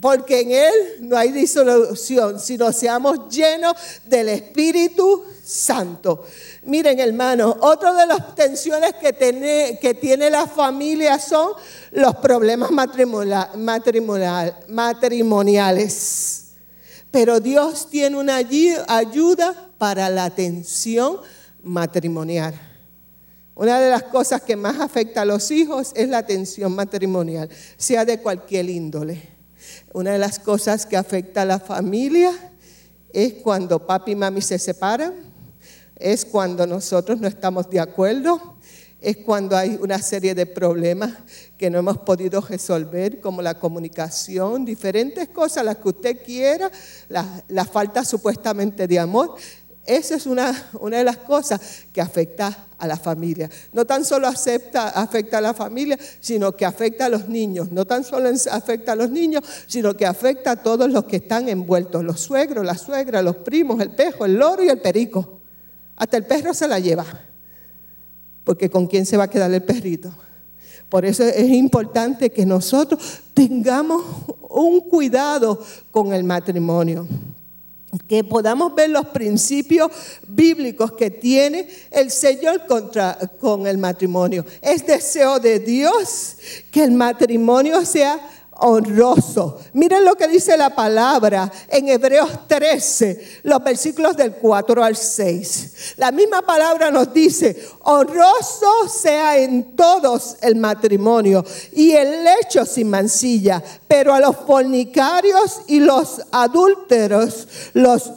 porque 0.00 0.40
en 0.40 0.52
Él 0.52 0.74
no 1.00 1.16
hay 1.16 1.32
disolución, 1.32 2.38
sino 2.38 2.72
seamos 2.72 3.28
llenos 3.28 3.74
del 4.04 4.28
Espíritu 4.28 5.24
Santo. 5.44 6.24
Miren, 6.64 6.98
hermanos, 6.98 7.56
otra 7.60 7.92
de 7.94 8.06
las 8.06 8.34
tensiones 8.34 8.94
que 8.94 9.12
tiene, 9.12 9.78
que 9.80 9.94
tiene 9.94 10.30
la 10.30 10.46
familia 10.46 11.18
son 11.18 11.52
los 11.92 12.16
problemas 12.16 12.70
matrimoniales. 14.66 16.40
Pero 17.10 17.40
Dios 17.40 17.88
tiene 17.90 18.18
una 18.18 18.36
ayuda 18.36 19.70
para 19.78 20.08
la 20.08 20.30
tensión 20.30 21.20
matrimonial. 21.62 22.73
Una 23.54 23.80
de 23.80 23.90
las 23.90 24.02
cosas 24.04 24.42
que 24.42 24.56
más 24.56 24.80
afecta 24.80 25.22
a 25.22 25.24
los 25.24 25.50
hijos 25.50 25.92
es 25.94 26.08
la 26.08 26.26
tensión 26.26 26.74
matrimonial, 26.74 27.48
sea 27.76 28.04
de 28.04 28.18
cualquier 28.18 28.68
índole. 28.68 29.22
Una 29.92 30.12
de 30.12 30.18
las 30.18 30.40
cosas 30.40 30.86
que 30.86 30.96
afecta 30.96 31.42
a 31.42 31.44
la 31.44 31.60
familia 31.60 32.32
es 33.12 33.34
cuando 33.34 33.86
papi 33.86 34.12
y 34.12 34.16
mami 34.16 34.42
se 34.42 34.58
separan, 34.58 35.14
es 35.96 36.24
cuando 36.24 36.66
nosotros 36.66 37.20
no 37.20 37.28
estamos 37.28 37.70
de 37.70 37.78
acuerdo, 37.78 38.56
es 39.00 39.18
cuando 39.18 39.56
hay 39.56 39.78
una 39.80 39.98
serie 39.98 40.34
de 40.34 40.46
problemas 40.46 41.12
que 41.56 41.70
no 41.70 41.78
hemos 41.78 41.98
podido 41.98 42.40
resolver, 42.40 43.20
como 43.20 43.42
la 43.42 43.58
comunicación, 43.58 44.64
diferentes 44.64 45.28
cosas, 45.28 45.64
las 45.64 45.76
que 45.76 45.88
usted 45.90 46.24
quiera, 46.24 46.70
la, 47.08 47.44
la 47.48 47.64
falta 47.66 48.02
supuestamente 48.04 48.88
de 48.88 48.98
amor. 48.98 49.36
Esa 49.86 50.14
es 50.14 50.26
una, 50.26 50.70
una, 50.80 50.96
de 50.96 51.04
las 51.04 51.18
cosas 51.18 51.60
que 51.92 52.00
afecta 52.00 52.68
a 52.78 52.86
la 52.86 52.96
familia. 52.96 53.50
No 53.72 53.84
tan 53.84 54.04
solo 54.04 54.26
acepta, 54.26 54.88
afecta 54.88 55.38
a 55.38 55.40
la 55.42 55.52
familia, 55.52 55.98
sino 56.20 56.56
que 56.56 56.64
afecta 56.64 57.06
a 57.06 57.08
los 57.10 57.28
niños. 57.28 57.70
No 57.70 57.84
tan 57.84 58.02
solo 58.02 58.30
afecta 58.50 58.92
a 58.92 58.96
los 58.96 59.10
niños, 59.10 59.44
sino 59.66 59.94
que 59.94 60.06
afecta 60.06 60.52
a 60.52 60.56
todos 60.56 60.90
los 60.90 61.04
que 61.04 61.16
están 61.16 61.50
envueltos. 61.50 62.02
Los 62.02 62.20
suegros, 62.20 62.64
la 62.64 62.78
suegra, 62.78 63.20
los 63.20 63.36
primos, 63.36 63.78
el 63.80 63.90
pejo, 63.90 64.24
el 64.24 64.36
loro 64.36 64.64
y 64.64 64.68
el 64.68 64.80
perico. 64.80 65.40
Hasta 65.96 66.16
el 66.16 66.24
perro 66.24 66.54
se 66.54 66.66
la 66.66 66.78
lleva. 66.78 67.04
Porque 68.42 68.70
con 68.70 68.86
quién 68.86 69.04
se 69.04 69.18
va 69.18 69.24
a 69.24 69.30
quedar 69.30 69.52
el 69.52 69.62
perrito. 69.62 70.14
Por 70.88 71.04
eso 71.04 71.24
es 71.24 71.50
importante 71.50 72.30
que 72.30 72.46
nosotros 72.46 73.20
tengamos 73.34 74.02
un 74.48 74.80
cuidado 74.80 75.62
con 75.90 76.14
el 76.14 76.24
matrimonio 76.24 77.06
que 78.06 78.24
podamos 78.24 78.74
ver 78.74 78.90
los 78.90 79.06
principios 79.06 79.90
bíblicos 80.26 80.92
que 80.92 81.10
tiene 81.10 81.68
el 81.90 82.10
Señor 82.10 82.66
contra, 82.66 83.18
con 83.40 83.66
el 83.66 83.78
matrimonio. 83.78 84.44
Es 84.60 84.86
deseo 84.86 85.38
de 85.38 85.58
Dios 85.60 86.36
que 86.70 86.84
el 86.84 86.92
matrimonio 86.92 87.84
sea 87.84 88.18
honroso. 88.58 89.58
Miren 89.72 90.04
lo 90.04 90.14
que 90.14 90.28
dice 90.28 90.56
la 90.56 90.74
palabra 90.74 91.50
en 91.68 91.88
Hebreos 91.88 92.46
13, 92.46 93.40
los 93.44 93.62
versículos 93.62 94.16
del 94.16 94.34
4 94.34 94.84
al 94.84 94.96
6. 94.96 95.94
La 95.96 96.12
misma 96.12 96.42
palabra 96.42 96.90
nos 96.90 97.12
dice, 97.12 97.68
honroso 97.80 98.88
sea 98.88 99.38
en 99.38 99.74
todos 99.76 100.36
el 100.42 100.56
matrimonio 100.56 101.44
y 101.72 101.92
el 101.92 102.24
lecho 102.24 102.64
sin 102.64 102.90
mancilla, 102.90 103.62
pero 103.88 104.14
a 104.14 104.20
los 104.20 104.36
fornicarios 104.36 105.62
y 105.66 105.80
los 105.80 106.22
adúlteros 106.30 107.48
los, 107.72 108.12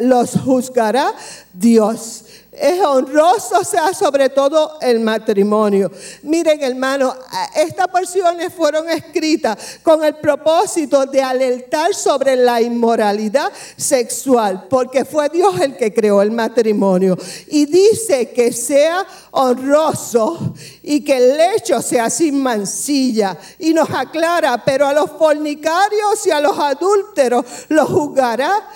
los 0.00 0.30
juzgará 0.44 1.14
Dios. 1.52 2.24
Es 2.60 2.80
honroso 2.84 3.62
sea 3.64 3.92
sobre 3.94 4.28
todo 4.28 4.78
el 4.80 5.00
matrimonio. 5.00 5.90
Miren, 6.22 6.62
hermano, 6.62 7.14
estas 7.54 7.88
porciones 7.88 8.52
fueron 8.52 8.88
escritas 8.90 9.78
con 9.82 10.04
el 10.04 10.16
propósito 10.16 11.06
de 11.06 11.22
alertar 11.22 11.94
sobre 11.94 12.36
la 12.36 12.60
inmoralidad 12.60 13.52
sexual, 13.76 14.66
porque 14.68 15.04
fue 15.04 15.28
Dios 15.28 15.60
el 15.60 15.76
que 15.76 15.92
creó 15.92 16.20
el 16.22 16.30
matrimonio. 16.30 17.16
Y 17.48 17.66
dice 17.66 18.30
que 18.30 18.52
sea 18.52 19.06
honroso 19.30 20.54
y 20.82 21.04
que 21.04 21.16
el 21.16 21.36
lecho 21.36 21.80
sea 21.80 22.10
sin 22.10 22.42
mancilla. 22.42 23.36
Y 23.58 23.72
nos 23.72 23.90
aclara, 23.90 24.64
pero 24.64 24.86
a 24.86 24.92
los 24.92 25.10
fornicarios 25.12 26.26
y 26.26 26.30
a 26.30 26.40
los 26.40 26.58
adúlteros 26.58 27.44
los 27.68 27.88
juzgará 27.88 28.68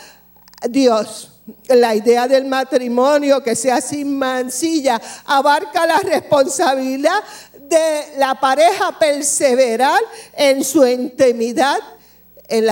Dios 0.69 1.32
la 1.69 1.95
idea 1.95 2.29
del 2.29 2.45
matrimonio 2.45 3.43
que 3.43 3.57
sea 3.57 3.81
sin 3.81 4.17
mancilla 4.17 5.01
abarca 5.25 5.87
la 5.87 5.99
responsabilidad 5.99 7.23
de 7.69 8.19
la 8.19 8.39
pareja 8.39 8.99
perseverar 8.99 10.01
en 10.37 10.63
su 10.63 10.87
intimidad, 10.87 11.79
en, 12.49 12.67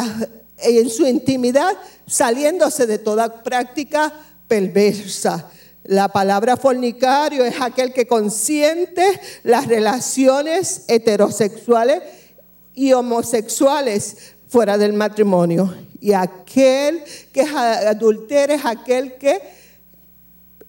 en 0.59 0.90
su 0.90 1.06
intimidad, 1.06 1.76
saliéndose 2.06 2.87
de 2.87 2.98
toda 2.98 3.42
práctica 3.42 4.12
perversa. 4.46 5.50
La 5.85 6.09
palabra 6.09 6.56
fornicario 6.56 7.44
es 7.44 7.61
aquel 7.61 7.92
que 7.92 8.06
consiente 8.06 9.20
las 9.42 9.66
relaciones 9.66 10.85
heterosexuales 10.88 12.02
y 12.74 12.92
homosexuales 12.92 14.35
fuera 14.50 14.76
del 14.76 14.92
matrimonio. 14.92 15.72
Y 16.00 16.12
aquel 16.12 17.02
que 17.32 17.42
adultera 17.42 18.54
es 18.54 18.64
aquel 18.64 19.14
que 19.14 19.40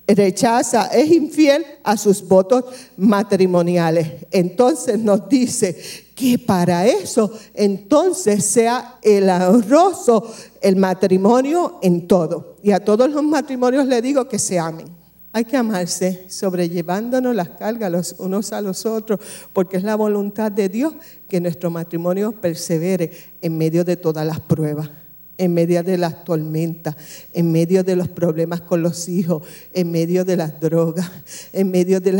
rechaza, 0.07 0.87
es 0.87 1.09
infiel 1.11 1.65
a 1.83 1.97
sus 1.97 2.25
votos 2.27 2.65
matrimoniales. 2.97 4.25
Entonces 4.31 4.99
nos 4.99 5.27
dice 5.27 5.75
que 6.15 6.37
para 6.37 6.85
eso 6.85 7.31
entonces 7.53 8.45
sea 8.45 8.99
el 9.01 9.29
honroso 9.29 10.31
el 10.61 10.75
matrimonio 10.75 11.79
en 11.81 12.07
todo. 12.07 12.57
Y 12.61 12.71
a 12.71 12.83
todos 12.83 13.09
los 13.09 13.23
matrimonios 13.23 13.87
le 13.87 14.01
digo 14.01 14.27
que 14.27 14.37
se 14.37 14.59
amen. 14.59 15.00
Hay 15.33 15.45
que 15.45 15.55
amarse, 15.55 16.25
sobrellevándonos 16.27 17.33
las 17.33 17.49
cargas 17.49 17.91
los 17.91 18.15
unos 18.19 18.51
a 18.51 18.59
los 18.59 18.85
otros, 18.85 19.19
porque 19.53 19.77
es 19.77 19.83
la 19.83 19.95
voluntad 19.95 20.51
de 20.51 20.67
Dios 20.67 20.93
que 21.29 21.39
nuestro 21.39 21.71
matrimonio 21.71 22.33
persevere 22.33 23.11
en 23.41 23.57
medio 23.57 23.85
de 23.85 23.95
todas 23.95 24.25
las 24.27 24.41
pruebas, 24.41 24.89
en 25.37 25.53
medio 25.53 25.83
de 25.83 25.97
las 25.97 26.25
tormentas, 26.25 26.97
en 27.31 27.49
medio 27.49 27.81
de 27.81 27.95
los 27.95 28.09
problemas 28.09 28.59
con 28.59 28.83
los 28.83 29.07
hijos, 29.07 29.43
en 29.71 29.89
medio 29.89 30.25
de 30.25 30.35
las 30.35 30.59
drogas, 30.59 31.09
en 31.53 31.71
medio 31.71 32.01
del 32.01 32.19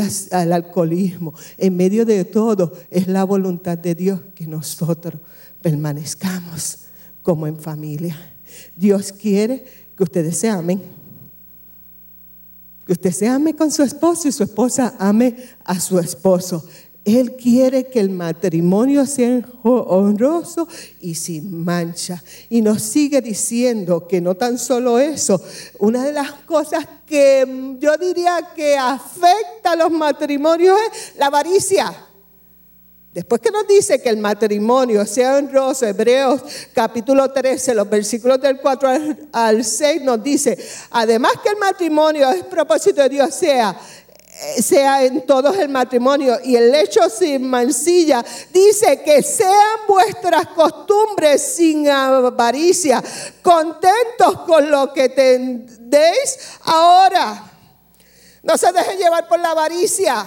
alcoholismo, 0.53 1.33
en 1.57 1.75
medio 1.75 2.05
de 2.05 2.23
todo. 2.23 2.71
Es 2.89 3.09
la 3.09 3.25
voluntad 3.25 3.77
de 3.77 3.93
Dios 3.93 4.21
que 4.33 4.47
nosotros 4.47 5.19
permanezcamos 5.61 6.77
como 7.21 7.45
en 7.45 7.57
familia. 7.57 8.15
Dios 8.77 9.11
quiere 9.11 9.65
que 9.97 10.03
ustedes 10.03 10.37
se 10.37 10.49
amen 10.49 11.00
que 12.85 12.93
usted 12.93 13.11
se 13.11 13.27
ame 13.27 13.55
con 13.55 13.71
su 13.71 13.83
esposo 13.83 14.27
y 14.27 14.31
su 14.31 14.43
esposa 14.43 14.95
ame 14.99 15.35
a 15.63 15.79
su 15.79 15.99
esposo. 15.99 16.65
Él 17.03 17.35
quiere 17.35 17.87
que 17.87 17.99
el 17.99 18.11
matrimonio 18.11 19.07
sea 19.07 19.41
honroso 19.63 20.67
y 20.99 21.15
sin 21.15 21.63
mancha. 21.63 22.23
Y 22.47 22.61
nos 22.61 22.83
sigue 22.83 23.21
diciendo 23.21 24.07
que 24.07 24.21
no 24.21 24.35
tan 24.35 24.59
solo 24.59 24.99
eso, 24.99 25.41
una 25.79 26.05
de 26.05 26.13
las 26.13 26.31
cosas 26.31 26.87
que 27.07 27.77
yo 27.79 27.97
diría 27.97 28.49
que 28.55 28.77
afecta 28.77 29.71
a 29.71 29.75
los 29.75 29.91
matrimonios 29.91 30.77
es 30.91 31.15
la 31.17 31.27
avaricia. 31.27 32.10
Después 33.13 33.41
que 33.41 33.51
nos 33.51 33.67
dice 33.67 34.01
que 34.01 34.07
el 34.07 34.17
matrimonio 34.17 35.05
sea 35.05 35.35
honroso, 35.35 35.85
Hebreos 35.85 36.41
capítulo 36.73 37.29
13, 37.29 37.75
los 37.75 37.89
versículos 37.89 38.39
del 38.39 38.61
4 38.61 38.89
al 39.33 39.65
6 39.65 40.01
nos 40.03 40.23
dice, 40.23 40.57
además 40.91 41.33
que 41.43 41.49
el 41.49 41.57
matrimonio 41.57 42.31
es 42.31 42.43
propósito 42.45 43.01
de 43.01 43.09
Dios, 43.09 43.33
sea 43.35 43.77
sea 44.57 45.03
en 45.03 45.25
todos 45.25 45.55
el 45.57 45.69
matrimonio 45.69 46.39
y 46.43 46.55
el 46.55 46.71
lecho 46.71 47.07
sin 47.09 47.47
mancilla, 47.47 48.25
dice 48.51 49.01
que 49.03 49.21
sean 49.21 49.79
vuestras 49.87 50.47
costumbres 50.47 51.41
sin 51.55 51.87
avaricia, 51.87 53.03
contentos 53.43 54.41
con 54.47 54.71
lo 54.71 54.91
que 54.93 55.09
tendéis 55.09 56.39
ahora. 56.63 57.51
No 58.41 58.57
se 58.57 58.71
dejen 58.71 58.97
llevar 58.97 59.27
por 59.27 59.39
la 59.39 59.51
avaricia. 59.51 60.25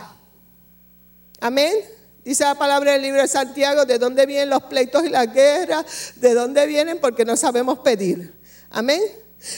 Amén. 1.41 1.75
Dice 2.25 2.45
la 2.45 2.55
palabra 2.55 2.93
del 2.93 3.03
libro 3.03 3.21
de 3.21 3.29
Santiago, 3.29 3.85
de 3.85 3.99
dónde 3.99 4.25
vienen 4.25 4.51
los 4.51 4.63
pleitos 4.65 5.05
y 5.05 5.11
las 5.11 5.33
guerras, 5.33 5.85
de 6.17 6.33
dónde 6.33 6.67
vienen 6.67 6.99
porque 7.01 7.25
no 7.25 7.37
sabemos 7.37 7.81
pedir. 7.81 8.33
Amén. 8.71 9.01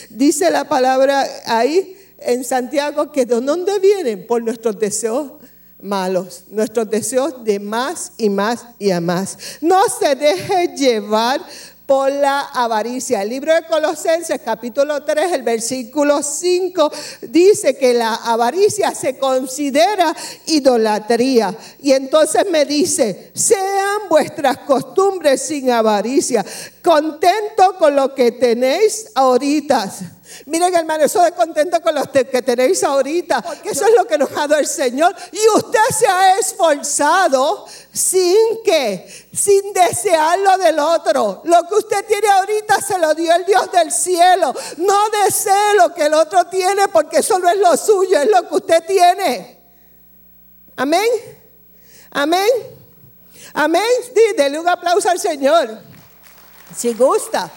Dice 0.09 0.51
la 0.51 0.67
palabra 0.67 1.25
ahí 1.45 1.97
en 2.19 2.43
Santiago 2.43 3.11
que 3.11 3.25
de 3.25 3.39
dónde 3.39 3.79
vienen 3.79 4.27
por 4.27 4.43
nuestros 4.43 4.77
deseos 4.79 5.33
malos, 5.81 6.43
nuestros 6.49 6.89
deseos 6.89 7.43
de 7.43 7.59
más 7.59 8.11
y 8.17 8.29
más 8.29 8.65
y 8.79 8.91
a 8.91 8.99
más. 8.99 9.37
No 9.61 9.81
se 9.87 10.15
deje 10.15 10.75
llevar 10.75 11.41
por 11.87 12.11
la 12.11 12.41
avaricia. 12.41 13.23
El 13.23 13.29
libro 13.29 13.55
de 13.55 13.63
Colosenses 13.63 14.41
capítulo 14.43 15.03
3, 15.03 15.31
el 15.31 15.41
versículo 15.41 16.21
5 16.21 16.91
dice 17.21 17.77
que 17.77 17.93
la 17.93 18.15
avaricia 18.15 18.93
se 18.93 19.17
considera 19.17 20.13
idolatría. 20.47 21.55
Y 21.81 21.93
entonces 21.93 22.45
me 22.51 22.65
dice, 22.65 23.31
sean 23.33 24.09
vuestras 24.09 24.57
costumbres 24.59 25.41
sin 25.41 25.71
avaricia, 25.71 26.45
contento 26.83 27.77
con 27.79 27.95
lo 27.95 28.13
que 28.13 28.33
tenéis 28.33 29.09
ahorita 29.15 29.89
Miren, 30.45 30.73
hermano, 30.75 31.05
eso 31.05 31.21
de 31.21 31.31
contento 31.31 31.81
con 31.81 31.95
los 31.95 32.07
que 32.09 32.41
tenéis 32.41 32.83
ahorita, 32.83 33.41
porque 33.41 33.69
eso 33.69 33.85
es 33.85 33.95
lo 33.95 34.05
que 34.05 34.17
nos 34.17 34.31
ha 34.31 34.47
dado 34.47 34.57
el 34.57 34.67
Señor. 34.67 35.15
Y 35.31 35.57
usted 35.57 35.79
se 35.97 36.07
ha 36.07 36.37
esforzado 36.37 37.65
sin 37.91 38.63
que, 38.63 39.27
sin 39.33 39.73
desear 39.73 40.39
lo 40.39 40.57
del 40.57 40.79
otro. 40.79 41.41
Lo 41.45 41.67
que 41.67 41.75
usted 41.75 42.05
tiene 42.05 42.27
ahorita 42.27 42.81
se 42.81 42.97
lo 42.99 43.13
dio 43.13 43.33
el 43.33 43.45
Dios 43.45 43.71
del 43.71 43.91
cielo. 43.91 44.53
No 44.77 45.09
desee 45.09 45.75
lo 45.75 45.93
que 45.93 46.05
el 46.05 46.13
otro 46.13 46.45
tiene, 46.45 46.87
porque 46.89 47.17
eso 47.17 47.39
no 47.39 47.49
es 47.49 47.57
lo 47.57 47.75
suyo, 47.77 48.19
es 48.19 48.29
lo 48.29 48.47
que 48.47 48.55
usted 48.55 48.85
tiene. 48.85 49.59
Amén. 50.75 51.09
Amén. 52.11 52.49
Amén. 53.53 53.83
dile 54.37 54.59
un 54.59 54.67
aplauso 54.67 55.09
al 55.09 55.19
Señor. 55.19 55.79
Si 56.75 56.93
gusta. 56.93 57.51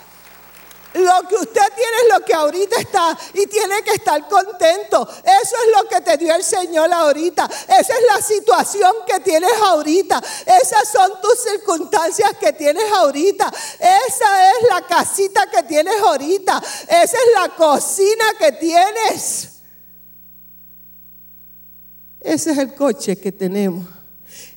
Lo 0.94 1.28
que 1.28 1.36
usted 1.36 1.62
tiene 1.76 1.96
es 2.02 2.18
lo 2.18 2.24
que 2.24 2.34
ahorita 2.34 2.80
está 2.80 3.16
y 3.34 3.46
tiene 3.46 3.82
que 3.82 3.92
estar 3.92 4.28
contento. 4.28 5.08
Eso 5.08 5.56
es 5.64 5.76
lo 5.76 5.88
que 5.88 6.00
te 6.00 6.16
dio 6.16 6.34
el 6.34 6.42
Señor 6.42 6.92
ahorita. 6.92 7.44
Esa 7.44 7.94
es 7.94 8.04
la 8.12 8.20
situación 8.20 8.92
que 9.06 9.20
tienes 9.20 9.52
ahorita. 9.62 10.20
Esas 10.46 10.88
son 10.88 11.20
tus 11.20 11.40
circunstancias 11.40 12.32
que 12.40 12.52
tienes 12.52 12.90
ahorita. 12.92 13.52
Esa 13.78 14.50
es 14.50 14.68
la 14.68 14.82
casita 14.82 15.46
que 15.48 15.62
tienes 15.62 16.00
ahorita. 16.00 16.60
Esa 16.82 17.16
es 17.16 17.28
la 17.34 17.48
cocina 17.54 18.24
que 18.38 18.52
tienes. 18.52 19.48
Ese 22.20 22.50
es 22.50 22.58
el 22.58 22.74
coche 22.74 23.16
que 23.16 23.30
tenemos. 23.30 23.99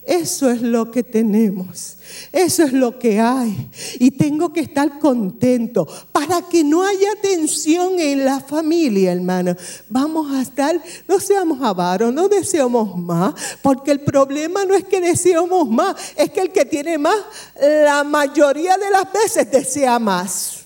Eso 0.05 0.49
es 0.49 0.61
lo 0.61 0.91
que 0.91 1.03
tenemos. 1.03 1.97
Eso 2.31 2.63
es 2.63 2.73
lo 2.73 2.99
que 2.99 3.19
hay. 3.19 3.69
Y 3.99 4.11
tengo 4.11 4.51
que 4.51 4.59
estar 4.59 4.99
contento 4.99 5.87
para 6.11 6.41
que 6.41 6.63
no 6.63 6.83
haya 6.83 7.09
tensión 7.21 7.99
en 7.99 8.25
la 8.25 8.39
familia, 8.39 9.13
hermano. 9.13 9.55
Vamos 9.89 10.31
a 10.33 10.41
estar, 10.41 10.81
no 11.07 11.19
seamos 11.19 11.61
avaros, 11.61 12.13
no 12.13 12.27
deseamos 12.27 12.97
más, 12.97 13.33
porque 13.61 13.91
el 13.91 14.01
problema 14.01 14.65
no 14.65 14.75
es 14.75 14.83
que 14.83 14.99
deseamos 14.99 15.69
más, 15.69 15.95
es 16.17 16.29
que 16.31 16.41
el 16.41 16.51
que 16.51 16.65
tiene 16.65 16.97
más, 16.97 17.17
la 17.59 18.03
mayoría 18.03 18.77
de 18.77 18.89
las 18.91 19.11
veces 19.11 19.49
desea 19.49 19.99
más. 19.99 20.62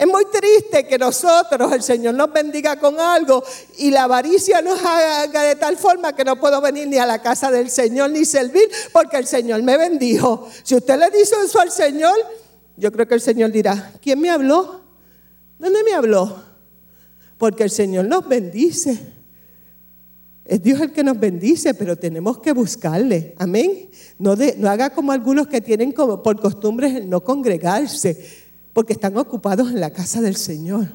Es 0.00 0.06
muy 0.06 0.24
triste 0.32 0.86
que 0.86 0.96
nosotros, 0.96 1.70
el 1.74 1.82
Señor 1.82 2.14
nos 2.14 2.32
bendiga 2.32 2.76
con 2.76 2.98
algo 2.98 3.44
y 3.76 3.90
la 3.90 4.04
avaricia 4.04 4.62
nos 4.62 4.82
haga 4.82 5.42
de 5.42 5.56
tal 5.56 5.76
forma 5.76 6.14
que 6.14 6.24
no 6.24 6.40
puedo 6.40 6.58
venir 6.62 6.88
ni 6.88 6.96
a 6.96 7.04
la 7.04 7.20
casa 7.20 7.50
del 7.50 7.68
Señor 7.68 8.08
ni 8.08 8.24
servir 8.24 8.62
porque 8.94 9.18
el 9.18 9.26
Señor 9.26 9.62
me 9.62 9.76
bendijo. 9.76 10.48
Si 10.62 10.74
usted 10.74 10.98
le 10.98 11.10
dice 11.10 11.34
eso 11.44 11.60
al 11.60 11.70
Señor, 11.70 12.14
yo 12.78 12.90
creo 12.90 13.06
que 13.06 13.12
el 13.12 13.20
Señor 13.20 13.52
dirá, 13.52 13.92
¿quién 14.00 14.18
me 14.20 14.30
habló? 14.30 14.80
¿Dónde 15.58 15.84
me 15.84 15.92
habló? 15.92 16.44
Porque 17.36 17.64
el 17.64 17.70
Señor 17.70 18.06
nos 18.06 18.26
bendice. 18.26 18.98
Es 20.46 20.62
Dios 20.62 20.80
el 20.80 20.92
que 20.92 21.04
nos 21.04 21.20
bendice, 21.20 21.74
pero 21.74 21.94
tenemos 21.96 22.38
que 22.38 22.52
buscarle. 22.52 23.34
Amén. 23.36 23.90
No, 24.18 24.34
haga 24.66 24.88
como 24.88 25.12
algunos 25.12 25.46
que 25.46 25.60
tienen 25.60 25.92
como 25.92 26.22
por 26.22 26.40
costumbre 26.40 27.04
no 27.04 27.22
congregarse 27.22 28.39
porque 28.72 28.92
están 28.92 29.16
ocupados 29.16 29.70
en 29.70 29.80
la 29.80 29.90
casa 29.90 30.20
del 30.20 30.36
Señor. 30.36 30.88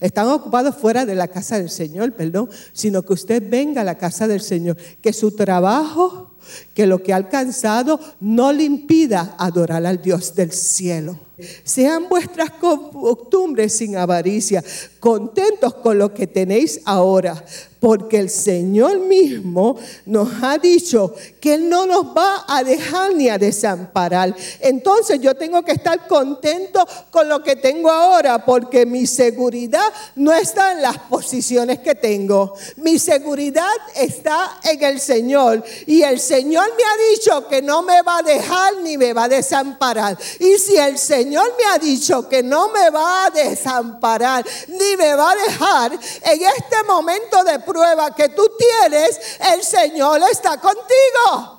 Están 0.00 0.28
ocupados 0.28 0.76
fuera 0.76 1.06
de 1.06 1.14
la 1.14 1.28
casa 1.28 1.58
del 1.58 1.70
Señor, 1.70 2.12
perdón, 2.12 2.50
sino 2.72 3.02
que 3.02 3.12
usted 3.12 3.42
venga 3.48 3.82
a 3.82 3.84
la 3.84 3.98
casa 3.98 4.26
del 4.26 4.40
Señor, 4.40 4.76
que 5.00 5.12
su 5.12 5.32
trabajo, 5.32 6.34
que 6.74 6.86
lo 6.86 7.02
que 7.02 7.12
ha 7.12 7.16
alcanzado 7.16 8.00
no 8.20 8.52
le 8.52 8.64
impida 8.64 9.34
adorar 9.38 9.86
al 9.86 10.02
Dios 10.02 10.34
del 10.34 10.52
cielo. 10.52 11.18
Sean 11.64 12.08
vuestras 12.08 12.50
costumbres 12.50 13.72
sin 13.72 13.96
avaricia, 13.96 14.62
contentos 14.98 15.74
con 15.74 15.98
lo 15.98 16.12
que 16.12 16.26
tenéis 16.26 16.80
ahora, 16.84 17.42
porque 17.80 18.18
el 18.18 18.28
Señor 18.28 18.98
mismo 18.98 19.76
nos 20.04 20.28
ha 20.42 20.58
dicho 20.58 21.14
que 21.40 21.54
Él 21.54 21.68
no 21.68 21.86
nos 21.86 22.14
va 22.14 22.44
a 22.46 22.62
dejar 22.62 23.14
ni 23.14 23.30
a 23.30 23.38
desamparar. 23.38 24.36
Entonces 24.60 25.18
yo 25.20 25.34
tengo 25.34 25.62
que 25.62 25.72
estar 25.72 26.06
contento 26.06 26.86
con 27.10 27.28
lo 27.28 27.42
que 27.42 27.56
tengo 27.56 27.90
ahora, 27.90 28.44
porque 28.44 28.84
mi 28.84 29.06
seguridad 29.06 29.92
no 30.14 30.32
está 30.32 30.72
en 30.72 30.82
las 30.82 30.98
posiciones 30.98 31.78
que 31.78 31.94
tengo. 31.94 32.54
Mi 32.76 32.98
seguridad 32.98 33.70
está 33.96 34.60
en 34.62 34.82
el 34.84 35.00
Señor. 35.00 35.64
Y 35.86 36.02
el 36.02 36.20
Señor 36.20 36.66
me 36.76 36.84
ha 36.84 37.10
dicho 37.10 37.48
que 37.48 37.62
no 37.62 37.82
me 37.82 38.02
va 38.02 38.18
a 38.18 38.22
dejar 38.22 38.76
ni 38.82 38.98
me 38.98 39.14
va 39.14 39.24
a 39.24 39.28
desamparar. 39.28 40.18
Y 40.38 40.58
si 40.58 40.76
el 40.76 40.98
Señor 40.98 41.54
me 41.56 41.64
ha 41.64 41.78
dicho 41.78 42.28
que 42.28 42.42
no 42.42 42.68
me 42.68 42.90
va 42.90 43.24
a 43.24 43.30
desamparar 43.30 44.44
ni 44.68 44.96
me 44.98 45.14
va 45.14 45.30
a 45.30 45.34
dejar 45.34 45.92
en 45.92 46.42
este 46.42 46.82
momento 46.86 47.42
de 47.44 47.58
prueba 47.70 48.14
que 48.14 48.28
tú 48.30 48.50
tienes, 48.58 49.20
el 49.52 49.62
Señor 49.62 50.20
está 50.30 50.60
contigo. 50.60 51.58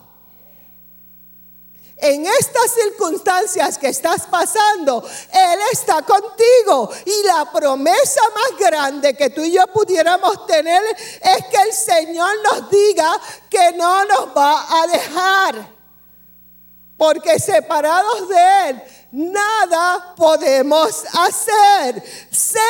En 1.98 2.26
estas 2.26 2.74
circunstancias 2.74 3.78
que 3.78 3.90
estás 3.90 4.24
pasando, 4.24 5.08
Él 5.32 5.60
está 5.72 6.02
contigo. 6.02 6.90
Y 7.06 7.24
la 7.28 7.50
promesa 7.52 8.22
más 8.34 8.60
grande 8.60 9.14
que 9.14 9.30
tú 9.30 9.42
y 9.42 9.52
yo 9.52 9.68
pudiéramos 9.68 10.48
tener 10.48 10.82
es 11.22 11.46
que 11.46 11.62
el 11.62 11.72
Señor 11.72 12.32
nos 12.44 12.70
diga 12.72 13.22
que 13.50 13.74
no 13.74 14.04
nos 14.06 14.36
va 14.36 14.82
a 14.82 14.88
dejar. 14.88 15.81
Porque 17.02 17.40
separados 17.40 18.30
de 18.30 18.70
Él, 18.70 18.84
nada 19.14 20.14
podemos 20.16 21.04
hacer. 21.14 22.04
Sea 22.30 22.62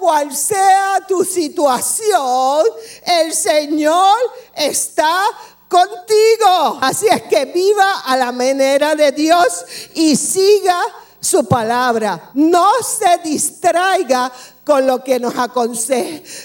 cual 0.00 0.34
sea 0.34 1.04
tu 1.06 1.24
situación, 1.24 2.66
el 3.20 3.32
Señor 3.32 4.16
está 4.56 5.20
contigo. 5.68 6.80
Así 6.80 7.06
es 7.06 7.22
que 7.30 7.44
viva 7.44 8.00
a 8.00 8.16
la 8.16 8.32
manera 8.32 8.96
de 8.96 9.12
Dios 9.12 9.64
y 9.94 10.16
siga 10.16 10.82
su 11.20 11.46
palabra. 11.46 12.32
No 12.34 12.68
se 12.82 13.18
distraiga 13.18 14.32
con 14.64 14.84
lo 14.84 15.04
que 15.04 15.20
nos, 15.20 15.34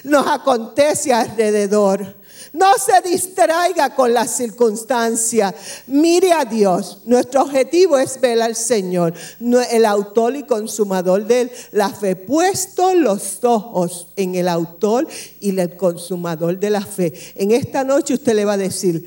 nos 0.03 0.27
acontece 0.27 1.11
alrededor. 1.11 2.20
No 2.53 2.73
se 2.77 3.09
distraiga 3.09 3.95
con 3.95 4.13
las 4.13 4.35
circunstancias. 4.35 5.55
Mire 5.87 6.33
a 6.33 6.43
Dios. 6.43 6.99
Nuestro 7.05 7.43
objetivo 7.43 7.97
es 7.97 8.19
ver 8.19 8.41
al 8.41 8.55
Señor, 8.55 9.13
el 9.39 9.85
autor 9.85 10.35
y 10.35 10.43
consumador 10.43 11.25
de 11.25 11.49
la 11.71 11.89
fe. 11.89 12.17
Puesto 12.17 12.93
los 12.93 13.43
ojos 13.43 14.07
en 14.17 14.35
el 14.35 14.49
autor 14.49 15.07
y 15.39 15.57
el 15.57 15.77
consumador 15.77 16.59
de 16.59 16.69
la 16.69 16.81
fe. 16.81 17.13
En 17.35 17.51
esta 17.51 17.85
noche 17.85 18.15
usted 18.15 18.33
le 18.33 18.43
va 18.43 18.53
a 18.53 18.57
decir, 18.57 19.05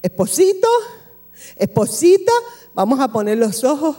esposito, 0.00 0.68
esposita, 1.56 2.32
vamos 2.72 3.00
a 3.00 3.08
poner 3.08 3.38
los 3.38 3.64
ojos 3.64 3.96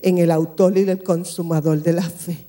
en 0.00 0.18
el 0.18 0.32
autor 0.32 0.76
y 0.76 0.88
el 0.88 1.02
consumador 1.02 1.82
de 1.82 1.92
la 1.92 2.02
fe. 2.02 2.47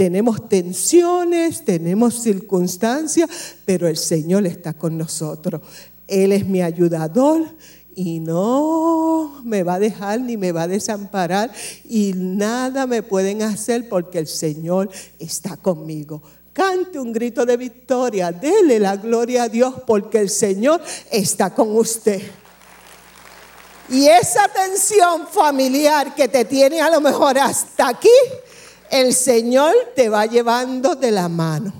Tenemos 0.00 0.48
tensiones, 0.48 1.62
tenemos 1.62 2.22
circunstancias, 2.22 3.28
pero 3.66 3.86
el 3.86 3.98
Señor 3.98 4.46
está 4.46 4.72
con 4.72 4.96
nosotros. 4.96 5.60
Él 6.08 6.32
es 6.32 6.46
mi 6.46 6.62
ayudador 6.62 7.44
y 7.94 8.18
no 8.18 9.42
me 9.44 9.62
va 9.62 9.74
a 9.74 9.78
dejar 9.78 10.22
ni 10.22 10.38
me 10.38 10.52
va 10.52 10.62
a 10.62 10.68
desamparar 10.68 11.52
y 11.84 12.14
nada 12.16 12.86
me 12.86 13.02
pueden 13.02 13.42
hacer 13.42 13.90
porque 13.90 14.18
el 14.18 14.26
Señor 14.26 14.88
está 15.18 15.58
conmigo. 15.58 16.22
Cante 16.54 16.98
un 16.98 17.12
grito 17.12 17.44
de 17.44 17.58
victoria, 17.58 18.32
dele 18.32 18.80
la 18.80 18.96
gloria 18.96 19.42
a 19.42 19.48
Dios 19.50 19.74
porque 19.86 20.16
el 20.16 20.30
Señor 20.30 20.80
está 21.10 21.54
con 21.54 21.76
usted. 21.76 22.22
Y 23.90 24.06
esa 24.06 24.48
tensión 24.48 25.26
familiar 25.26 26.14
que 26.14 26.26
te 26.26 26.46
tiene 26.46 26.80
a 26.80 26.88
lo 26.88 27.02
mejor 27.02 27.36
hasta 27.36 27.88
aquí, 27.88 28.08
el 28.90 29.14
Señor 29.14 29.74
te 29.94 30.08
va 30.08 30.26
llevando 30.26 30.94
de 30.94 31.10
la 31.10 31.28
mano. 31.28 31.72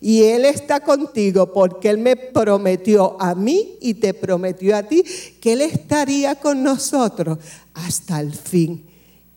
Y 0.00 0.22
Él 0.22 0.46
está 0.46 0.80
contigo 0.80 1.52
porque 1.52 1.90
Él 1.90 1.98
me 1.98 2.16
prometió 2.16 3.20
a 3.20 3.34
mí 3.34 3.76
y 3.80 3.94
te 3.94 4.14
prometió 4.14 4.74
a 4.76 4.82
ti 4.82 5.04
que 5.40 5.52
Él 5.52 5.60
estaría 5.60 6.36
con 6.36 6.62
nosotros 6.62 7.38
hasta 7.74 8.20
el 8.20 8.32
fin. 8.32 8.86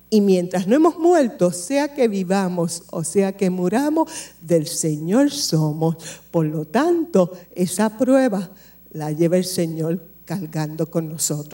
Y 0.10 0.22
mientras 0.22 0.68
no 0.68 0.76
hemos 0.76 1.00
muerto, 1.00 1.52
sea 1.52 1.94
que 1.94 2.08
vivamos 2.08 2.84
o 2.92 3.04
sea 3.04 3.36
que 3.36 3.50
muramos, 3.50 4.10
del 4.42 4.68
Señor 4.68 5.32
somos. 5.32 5.98
Por 6.30 6.46
lo 6.46 6.66
tanto, 6.66 7.32
esa 7.56 7.98
prueba 7.98 8.52
la 8.92 9.12
lleva 9.12 9.38
el 9.38 9.46
Señor 9.46 10.00
cargando 10.24 10.90
con 10.90 11.10
nosotros. 11.10 11.52